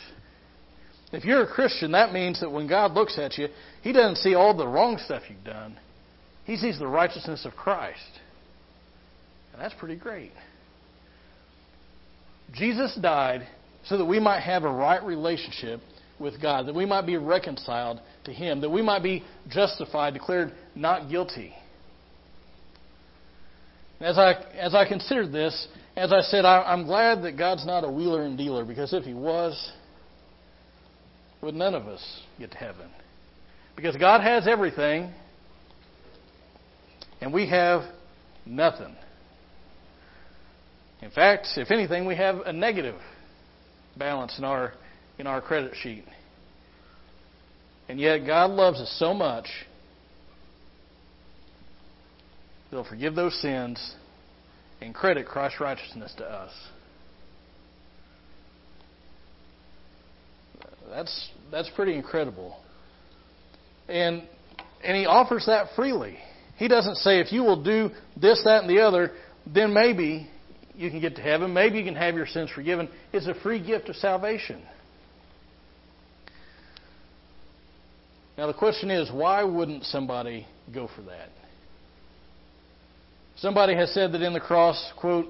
If 1.12 1.24
you're 1.24 1.44
a 1.44 1.52
Christian, 1.52 1.92
that 1.92 2.12
means 2.12 2.40
that 2.40 2.50
when 2.50 2.66
God 2.66 2.94
looks 2.94 3.16
at 3.16 3.38
you, 3.38 3.46
He 3.82 3.92
doesn't 3.92 4.16
see 4.16 4.34
all 4.34 4.56
the 4.56 4.66
wrong 4.66 4.98
stuff 4.98 5.22
you've 5.28 5.44
done. 5.44 5.78
He 6.42 6.56
sees 6.56 6.80
the 6.80 6.88
righteousness 6.88 7.44
of 7.44 7.54
Christ. 7.54 8.18
That's 9.60 9.74
pretty 9.74 9.96
great. 9.96 10.32
Jesus 12.54 12.98
died 13.00 13.46
so 13.84 13.98
that 13.98 14.06
we 14.06 14.18
might 14.18 14.40
have 14.40 14.64
a 14.64 14.72
right 14.72 15.02
relationship 15.02 15.80
with 16.18 16.40
God, 16.40 16.66
that 16.66 16.74
we 16.74 16.86
might 16.86 17.04
be 17.04 17.18
reconciled 17.18 18.00
to 18.24 18.32
Him, 18.32 18.62
that 18.62 18.70
we 18.70 18.80
might 18.80 19.02
be 19.02 19.22
justified, 19.48 20.14
declared 20.14 20.52
not 20.74 21.10
guilty. 21.10 21.52
As 24.00 24.16
I, 24.16 24.32
as 24.58 24.74
I 24.74 24.88
considered 24.88 25.30
this, 25.30 25.68
as 25.94 26.10
I 26.10 26.22
said, 26.22 26.46
I, 26.46 26.62
I'm 26.62 26.86
glad 26.86 27.22
that 27.24 27.36
God's 27.36 27.66
not 27.66 27.84
a 27.84 27.90
wheeler 27.90 28.22
and 28.22 28.38
dealer, 28.38 28.64
because 28.64 28.94
if 28.94 29.04
He 29.04 29.14
was, 29.14 29.72
would 31.42 31.54
none 31.54 31.74
of 31.74 31.86
us 31.86 32.02
get 32.38 32.50
to 32.52 32.56
heaven? 32.56 32.90
Because 33.76 33.96
God 33.96 34.22
has 34.22 34.48
everything, 34.48 35.12
and 37.20 37.30
we 37.32 37.48
have 37.50 37.82
nothing. 38.46 38.96
In 41.02 41.10
fact, 41.10 41.48
if 41.56 41.70
anything, 41.70 42.06
we 42.06 42.16
have 42.16 42.40
a 42.40 42.52
negative 42.52 42.96
balance 43.96 44.38
in 44.38 44.44
our 44.44 44.74
in 45.18 45.26
our 45.26 45.40
credit 45.40 45.74
sheet. 45.82 46.04
And 47.88 47.98
yet 47.98 48.26
God 48.26 48.50
loves 48.50 48.80
us 48.80 48.94
so 48.98 49.12
much 49.12 49.46
He'll 52.70 52.84
forgive 52.84 53.14
those 53.16 53.34
sins 53.40 53.94
and 54.80 54.94
credit 54.94 55.26
Christ's 55.26 55.60
righteousness 55.60 56.14
to 56.18 56.24
us. 56.24 56.52
That's 60.88 61.30
that's 61.50 61.70
pretty 61.70 61.94
incredible. 61.94 62.56
And 63.88 64.22
and 64.84 64.96
he 64.96 65.06
offers 65.06 65.46
that 65.46 65.68
freely. 65.74 66.16
He 66.56 66.68
doesn't 66.68 66.96
say 66.96 67.20
if 67.20 67.32
you 67.32 67.42
will 67.42 67.62
do 67.62 67.90
this, 68.16 68.42
that, 68.44 68.62
and 68.62 68.70
the 68.70 68.82
other, 68.82 69.12
then 69.46 69.74
maybe 69.74 70.28
you 70.80 70.90
can 70.90 71.00
get 71.00 71.14
to 71.16 71.22
heaven. 71.22 71.52
Maybe 71.52 71.78
you 71.78 71.84
can 71.84 71.94
have 71.94 72.14
your 72.14 72.26
sins 72.26 72.50
forgiven. 72.54 72.88
It's 73.12 73.26
a 73.26 73.34
free 73.34 73.64
gift 73.64 73.90
of 73.90 73.96
salvation. 73.96 74.62
Now 78.38 78.46
the 78.46 78.54
question 78.54 78.90
is, 78.90 79.10
why 79.12 79.44
wouldn't 79.44 79.84
somebody 79.84 80.46
go 80.72 80.88
for 80.96 81.02
that? 81.02 81.28
Somebody 83.36 83.74
has 83.74 83.92
said 83.92 84.12
that 84.12 84.22
in 84.22 84.32
the 84.32 84.40
cross, 84.40 84.92
quote, 84.96 85.26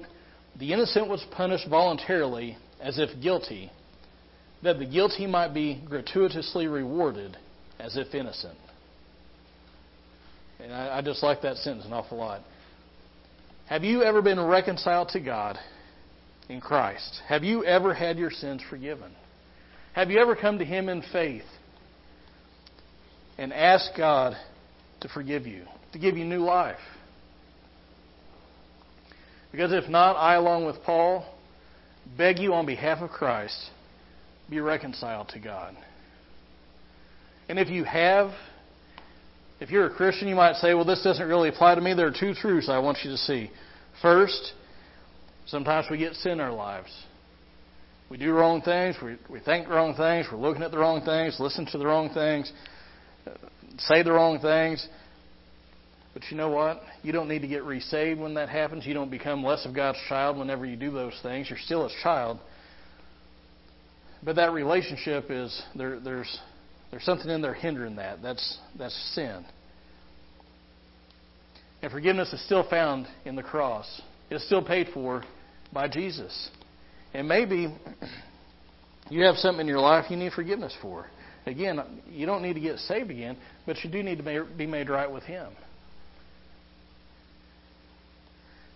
the 0.57 0.71
innocent 0.71 1.09
was 1.09 1.25
punished 1.31 1.67
voluntarily 1.69 2.57
as 2.79 2.97
if 2.97 3.09
guilty, 3.21 3.69
that 4.63 4.79
the 4.79 4.85
guilty 4.85 5.27
might 5.27 5.53
be 5.53 5.81
gratuitously 5.85 6.67
rewarded 6.67 7.37
as 7.79 7.97
if 7.97 8.13
innocent. 8.13 8.57
And 10.61 10.73
I, 10.73 10.99
I 10.99 11.01
just 11.01 11.23
like 11.23 11.41
that 11.41 11.57
sentence 11.57 11.85
an 11.85 11.91
awful 11.93 12.17
lot. 12.17 12.41
Have 13.71 13.85
you 13.85 14.03
ever 14.03 14.21
been 14.21 14.37
reconciled 14.37 15.07
to 15.13 15.21
God 15.21 15.57
in 16.49 16.59
Christ? 16.59 17.21
Have 17.29 17.45
you 17.45 17.63
ever 17.63 17.93
had 17.93 18.17
your 18.17 18.29
sins 18.29 18.61
forgiven? 18.69 19.13
Have 19.93 20.11
you 20.11 20.19
ever 20.19 20.35
come 20.35 20.59
to 20.59 20.65
Him 20.65 20.89
in 20.89 21.01
faith 21.13 21.45
and 23.37 23.53
asked 23.53 23.91
God 23.95 24.35
to 24.99 25.07
forgive 25.07 25.47
you, 25.47 25.63
to 25.93 25.99
give 25.99 26.17
you 26.17 26.25
new 26.25 26.41
life? 26.41 26.81
Because 29.53 29.71
if 29.71 29.89
not, 29.89 30.17
I, 30.17 30.35
along 30.35 30.65
with 30.65 30.83
Paul, 30.83 31.33
beg 32.17 32.39
you 32.39 32.53
on 32.53 32.65
behalf 32.65 33.01
of 33.01 33.09
Christ 33.09 33.69
be 34.49 34.59
reconciled 34.59 35.29
to 35.29 35.39
God. 35.39 35.77
And 37.47 37.57
if 37.57 37.69
you 37.69 37.85
have, 37.85 38.31
if 39.61 39.69
you're 39.69 39.85
a 39.85 39.93
Christian, 39.93 40.27
you 40.27 40.35
might 40.35 40.55
say, 40.55 40.73
well, 40.73 40.83
this 40.83 41.03
doesn't 41.03 41.27
really 41.27 41.47
apply 41.47 41.75
to 41.75 41.81
me. 41.81 41.93
There 41.93 42.07
are 42.07 42.13
two 42.19 42.33
truths 42.33 42.67
I 42.67 42.79
want 42.79 42.97
you 43.03 43.11
to 43.11 43.17
see. 43.17 43.51
First, 44.01 44.53
sometimes 45.45 45.85
we 45.89 45.99
get 45.99 46.15
sin 46.15 46.33
in 46.33 46.39
our 46.39 46.51
lives. 46.51 46.89
We 48.09 48.17
do 48.17 48.33
wrong 48.33 48.61
things, 48.61 48.97
we, 49.01 49.17
we 49.29 49.39
think 49.39 49.69
wrong 49.69 49.95
things, 49.95 50.27
we're 50.29 50.39
looking 50.39 50.63
at 50.63 50.71
the 50.71 50.77
wrong 50.77 51.05
things, 51.05 51.39
listen 51.39 51.65
to 51.67 51.77
the 51.77 51.85
wrong 51.85 52.09
things, 52.13 52.51
say 53.77 54.03
the 54.03 54.11
wrong 54.11 54.39
things. 54.39 54.85
But 56.13 56.23
you 56.29 56.35
know 56.35 56.49
what? 56.49 56.81
You 57.03 57.13
don't 57.13 57.29
need 57.29 57.43
to 57.43 57.47
get 57.47 57.63
resaved 57.63 58.19
when 58.19 58.33
that 58.33 58.49
happens. 58.49 58.85
You 58.85 58.93
don't 58.93 59.11
become 59.11 59.45
less 59.45 59.65
of 59.65 59.73
God's 59.73 59.99
child 60.09 60.37
whenever 60.37 60.65
you 60.65 60.75
do 60.75 60.91
those 60.91 61.17
things. 61.23 61.49
You're 61.49 61.59
still 61.59 61.83
His 61.83 61.93
child. 62.03 62.39
But 64.21 64.35
that 64.35 64.51
relationship 64.51 65.27
is 65.29 65.63
there, 65.73 65.99
there's 66.01 66.39
there's 66.91 67.03
something 67.03 67.29
in 67.29 67.41
there 67.41 67.53
hindering 67.53 67.95
that. 67.95 68.21
That's 68.21 68.59
that's 68.77 68.95
sin. 69.15 69.45
And 71.81 71.91
forgiveness 71.91 72.31
is 72.31 72.45
still 72.45 72.67
found 72.69 73.07
in 73.25 73.35
the 73.35 73.41
cross. 73.41 74.01
It's 74.29 74.45
still 74.45 74.63
paid 74.63 74.87
for 74.93 75.23
by 75.73 75.87
Jesus. 75.87 76.49
And 77.13 77.27
maybe 77.27 77.73
you 79.09 79.23
have 79.23 79.35
something 79.37 79.61
in 79.61 79.67
your 79.67 79.79
life 79.79 80.05
you 80.09 80.17
need 80.17 80.33
forgiveness 80.33 80.75
for. 80.81 81.07
Again, 81.45 81.81
you 82.09 82.25
don't 82.25 82.43
need 82.43 82.53
to 82.53 82.59
get 82.59 82.77
saved 82.79 83.09
again, 83.09 83.35
but 83.65 83.83
you 83.83 83.89
do 83.89 84.03
need 84.03 84.19
to 84.19 84.45
be 84.57 84.67
made 84.67 84.89
right 84.89 85.11
with 85.11 85.23
Him. 85.23 85.47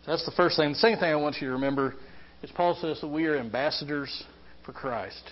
So 0.05 0.11
that's 0.11 0.25
the 0.25 0.33
first 0.35 0.57
thing. 0.57 0.69
The 0.69 0.79
second 0.79 0.99
thing 0.99 1.11
I 1.11 1.15
want 1.15 1.35
you 1.41 1.47
to 1.47 1.53
remember 1.53 1.95
is 2.41 2.51
Paul 2.51 2.77
says 2.81 3.01
that 3.01 3.07
we 3.07 3.25
are 3.25 3.37
ambassadors 3.37 4.23
for 4.65 4.71
Christ. 4.71 5.31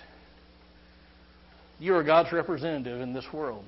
You 1.78 1.94
are 1.96 2.02
God's 2.02 2.32
representative 2.32 3.00
in 3.00 3.12
this 3.12 3.26
world. 3.32 3.64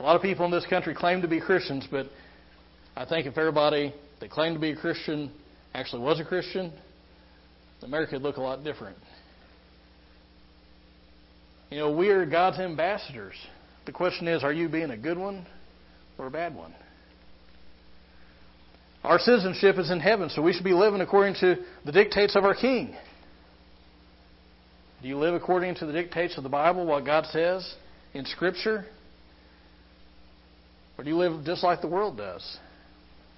A 0.00 0.02
lot 0.02 0.16
of 0.16 0.22
people 0.22 0.44
in 0.44 0.50
this 0.50 0.66
country 0.66 0.94
claim 0.94 1.22
to 1.22 1.28
be 1.28 1.40
Christians, 1.40 1.86
but 1.90 2.06
I 2.96 3.04
think 3.04 3.26
if 3.26 3.38
everybody 3.38 3.94
that 4.20 4.30
claimed 4.30 4.56
to 4.56 4.60
be 4.60 4.70
a 4.70 4.76
Christian 4.76 5.30
actually 5.72 6.02
was 6.02 6.20
a 6.20 6.24
Christian, 6.24 6.72
America 7.82 8.14
would 8.14 8.22
look 8.22 8.36
a 8.36 8.40
lot 8.40 8.64
different. 8.64 8.96
You 11.70 11.78
know, 11.78 11.92
we 11.92 12.08
are 12.08 12.24
God's 12.24 12.58
ambassadors. 12.58 13.34
The 13.86 13.92
question 13.92 14.28
is, 14.28 14.42
are 14.42 14.52
you 14.52 14.68
being 14.68 14.90
a 14.90 14.96
good 14.96 15.18
one 15.18 15.46
or 16.18 16.26
a 16.26 16.30
bad 16.30 16.54
one? 16.54 16.74
Our 19.02 19.18
citizenship 19.18 19.78
is 19.78 19.90
in 19.90 20.00
heaven, 20.00 20.30
so 20.30 20.40
we 20.40 20.52
should 20.52 20.64
be 20.64 20.72
living 20.72 21.02
according 21.02 21.34
to 21.40 21.56
the 21.84 21.92
dictates 21.92 22.36
of 22.36 22.44
our 22.44 22.54
King. 22.54 22.96
Do 25.04 25.10
you 25.10 25.18
live 25.18 25.34
according 25.34 25.74
to 25.74 25.86
the 25.86 25.92
dictates 25.92 26.38
of 26.38 26.44
the 26.44 26.48
Bible, 26.48 26.86
what 26.86 27.04
God 27.04 27.26
says 27.26 27.74
in 28.14 28.24
Scripture? 28.24 28.86
Or 30.96 31.04
do 31.04 31.10
you 31.10 31.16
live 31.18 31.44
just 31.44 31.62
like 31.62 31.82
the 31.82 31.88
world 31.88 32.16
does? 32.16 32.56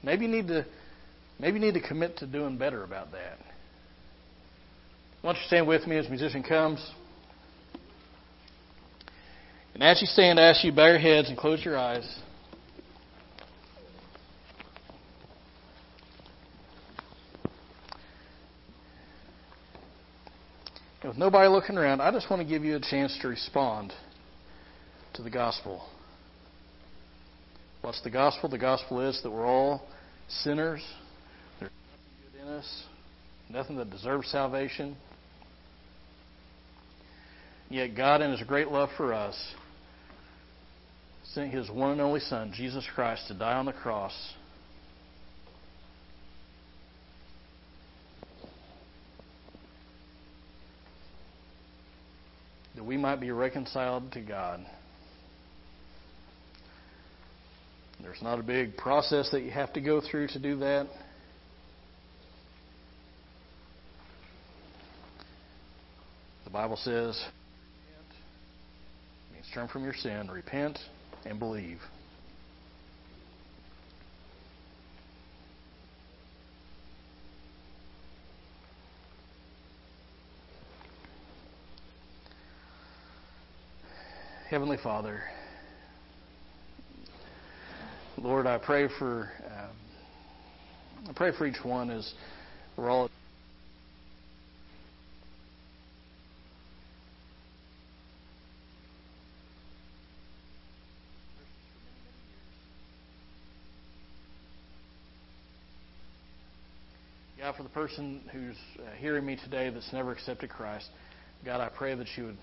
Maybe 0.00 0.26
you 0.26 0.30
need 0.30 0.46
to 0.46 0.64
maybe 1.40 1.58
you 1.58 1.66
need 1.66 1.74
to 1.74 1.80
commit 1.80 2.18
to 2.18 2.26
doing 2.28 2.56
better 2.56 2.84
about 2.84 3.10
that. 3.10 3.38
Why 5.22 5.32
don't 5.32 5.40
you 5.42 5.46
stand 5.48 5.66
with 5.66 5.88
me 5.88 5.96
as 5.96 6.08
musician 6.08 6.44
comes? 6.44 6.88
And 9.74 9.82
as 9.82 10.00
you 10.00 10.06
stand, 10.06 10.38
I 10.38 10.44
ask 10.44 10.62
you 10.62 10.70
bow 10.70 10.86
your 10.86 11.00
heads 11.00 11.28
and 11.28 11.36
close 11.36 11.64
your 11.64 11.76
eyes. 11.76 12.08
And 21.06 21.12
with 21.12 21.20
nobody 21.20 21.48
looking 21.48 21.78
around, 21.78 22.00
I 22.00 22.10
just 22.10 22.28
want 22.28 22.42
to 22.42 22.48
give 22.48 22.64
you 22.64 22.74
a 22.74 22.80
chance 22.80 23.16
to 23.22 23.28
respond 23.28 23.92
to 25.14 25.22
the 25.22 25.30
gospel. 25.30 25.86
What's 27.80 28.02
the 28.02 28.10
gospel? 28.10 28.48
The 28.48 28.58
gospel 28.58 29.08
is 29.08 29.22
that 29.22 29.30
we're 29.30 29.46
all 29.46 29.86
sinners. 30.28 30.82
There's 31.60 31.70
nothing 31.70 32.32
good 32.32 32.42
in 32.42 32.48
us, 32.54 32.82
nothing 33.48 33.76
that 33.76 33.88
deserves 33.88 34.26
salvation. 34.32 34.96
Yet 37.70 37.96
God, 37.96 38.20
in 38.20 38.32
His 38.32 38.42
great 38.42 38.72
love 38.72 38.88
for 38.96 39.14
us, 39.14 39.40
sent 41.22 41.52
His 41.52 41.70
one 41.70 41.92
and 41.92 42.00
only 42.00 42.18
Son, 42.18 42.52
Jesus 42.52 42.84
Christ, 42.96 43.28
to 43.28 43.34
die 43.34 43.54
on 43.54 43.66
the 43.66 43.72
cross. 43.72 44.34
That 52.76 52.84
we 52.84 52.96
might 52.96 53.20
be 53.20 53.30
reconciled 53.30 54.12
to 54.12 54.20
God. 54.20 54.64
There's 58.02 58.20
not 58.22 58.38
a 58.38 58.42
big 58.42 58.76
process 58.76 59.30
that 59.32 59.42
you 59.42 59.50
have 59.50 59.72
to 59.72 59.80
go 59.80 60.00
through 60.00 60.28
to 60.28 60.38
do 60.38 60.58
that. 60.58 60.86
The 66.44 66.50
Bible 66.50 66.76
says, 66.76 67.20
means 69.32 69.46
turn 69.52 69.68
from 69.68 69.82
your 69.82 69.94
sin, 69.94 70.30
repent, 70.30 70.78
and 71.24 71.38
believe. 71.38 71.80
Heavenly 84.48 84.76
Father, 84.80 85.22
Lord, 88.16 88.46
I 88.46 88.58
pray 88.58 88.86
for 88.96 89.28
um, 89.44 91.08
I 91.08 91.12
pray 91.14 91.32
for 91.36 91.48
each 91.48 91.64
one 91.64 91.90
as 91.90 92.14
we're 92.76 92.88
all. 92.88 93.10
God, 107.40 107.56
for 107.56 107.64
the 107.64 107.68
person 107.70 108.20
who's 108.32 108.54
uh, 108.78 108.92
hearing 108.98 109.26
me 109.26 109.36
today 109.42 109.70
that's 109.70 109.92
never 109.92 110.12
accepted 110.12 110.50
Christ, 110.50 110.86
God, 111.44 111.60
I 111.60 111.68
pray 111.68 111.96
that 111.96 112.06
you 112.16 112.26
would 112.26 112.38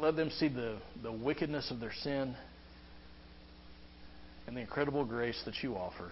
let 0.00 0.16
them 0.16 0.30
see 0.30 0.48
the, 0.48 0.78
the 1.02 1.12
wickedness 1.12 1.70
of 1.70 1.80
their 1.80 1.92
sin 2.02 2.36
and 4.46 4.56
the 4.56 4.60
incredible 4.60 5.04
grace 5.04 5.40
that 5.44 5.62
you 5.62 5.74
offer. 5.74 6.10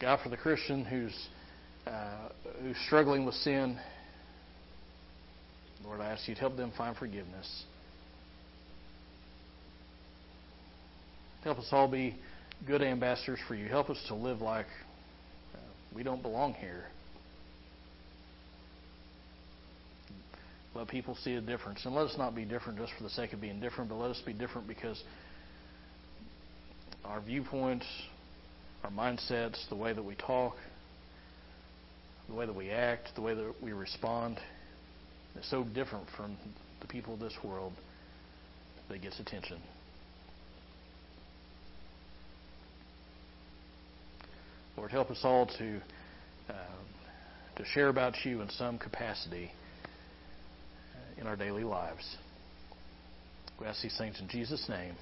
God, 0.00 0.20
for 0.22 0.30
the 0.30 0.36
Christian 0.36 0.84
who's 0.84 1.28
uh, 1.86 2.28
who's 2.60 2.76
struggling 2.86 3.24
with 3.24 3.34
sin, 3.36 3.78
Lord, 5.84 6.00
I 6.00 6.10
ask 6.10 6.26
you 6.28 6.34
to 6.34 6.40
help 6.40 6.56
them 6.56 6.72
find 6.76 6.96
forgiveness. 6.96 7.64
Help 11.44 11.58
us 11.58 11.68
all 11.72 11.88
be 11.88 12.16
good 12.66 12.82
ambassadors 12.82 13.40
for 13.48 13.54
you. 13.54 13.66
Help 13.66 13.90
us 13.90 13.98
to 14.08 14.14
live 14.14 14.40
like 14.40 14.66
uh, 15.54 15.58
we 15.94 16.02
don't 16.02 16.22
belong 16.22 16.54
here. 16.54 16.84
Let 20.74 20.88
people 20.88 21.16
see 21.22 21.34
a 21.34 21.40
difference. 21.40 21.84
And 21.84 21.94
let 21.94 22.06
us 22.06 22.14
not 22.16 22.34
be 22.34 22.44
different 22.44 22.78
just 22.78 22.92
for 22.96 23.02
the 23.02 23.10
sake 23.10 23.32
of 23.32 23.40
being 23.40 23.60
different, 23.60 23.90
but 23.90 23.96
let 23.96 24.10
us 24.10 24.22
be 24.24 24.32
different 24.32 24.66
because 24.66 25.02
our 27.04 27.20
viewpoints, 27.20 27.86
our 28.82 28.90
mindsets, 28.90 29.68
the 29.68 29.76
way 29.76 29.92
that 29.92 30.02
we 30.02 30.14
talk, 30.14 30.54
the 32.28 32.34
way 32.34 32.46
that 32.46 32.56
we 32.56 32.70
act, 32.70 33.10
the 33.14 33.20
way 33.20 33.34
that 33.34 33.54
we 33.62 33.72
respond 33.72 34.38
is 35.38 35.48
so 35.50 35.64
different 35.64 36.06
from 36.16 36.36
the 36.80 36.86
people 36.86 37.14
of 37.14 37.20
this 37.20 37.36
world 37.44 37.72
that 38.88 39.02
gets 39.02 39.20
attention. 39.20 39.58
Lord, 44.76 44.90
help 44.90 45.10
us 45.10 45.20
all 45.22 45.46
to 45.58 45.80
uh, 46.48 46.54
to 47.56 47.64
share 47.66 47.88
about 47.88 48.14
you 48.24 48.40
in 48.40 48.48
some 48.50 48.78
capacity 48.78 49.52
in 51.22 51.28
our 51.28 51.36
daily 51.36 51.62
lives. 51.62 52.16
We 53.60 53.66
ask 53.66 53.80
these 53.80 53.96
things 53.96 54.20
in 54.20 54.28
Jesus' 54.28 54.68
name. 54.68 54.96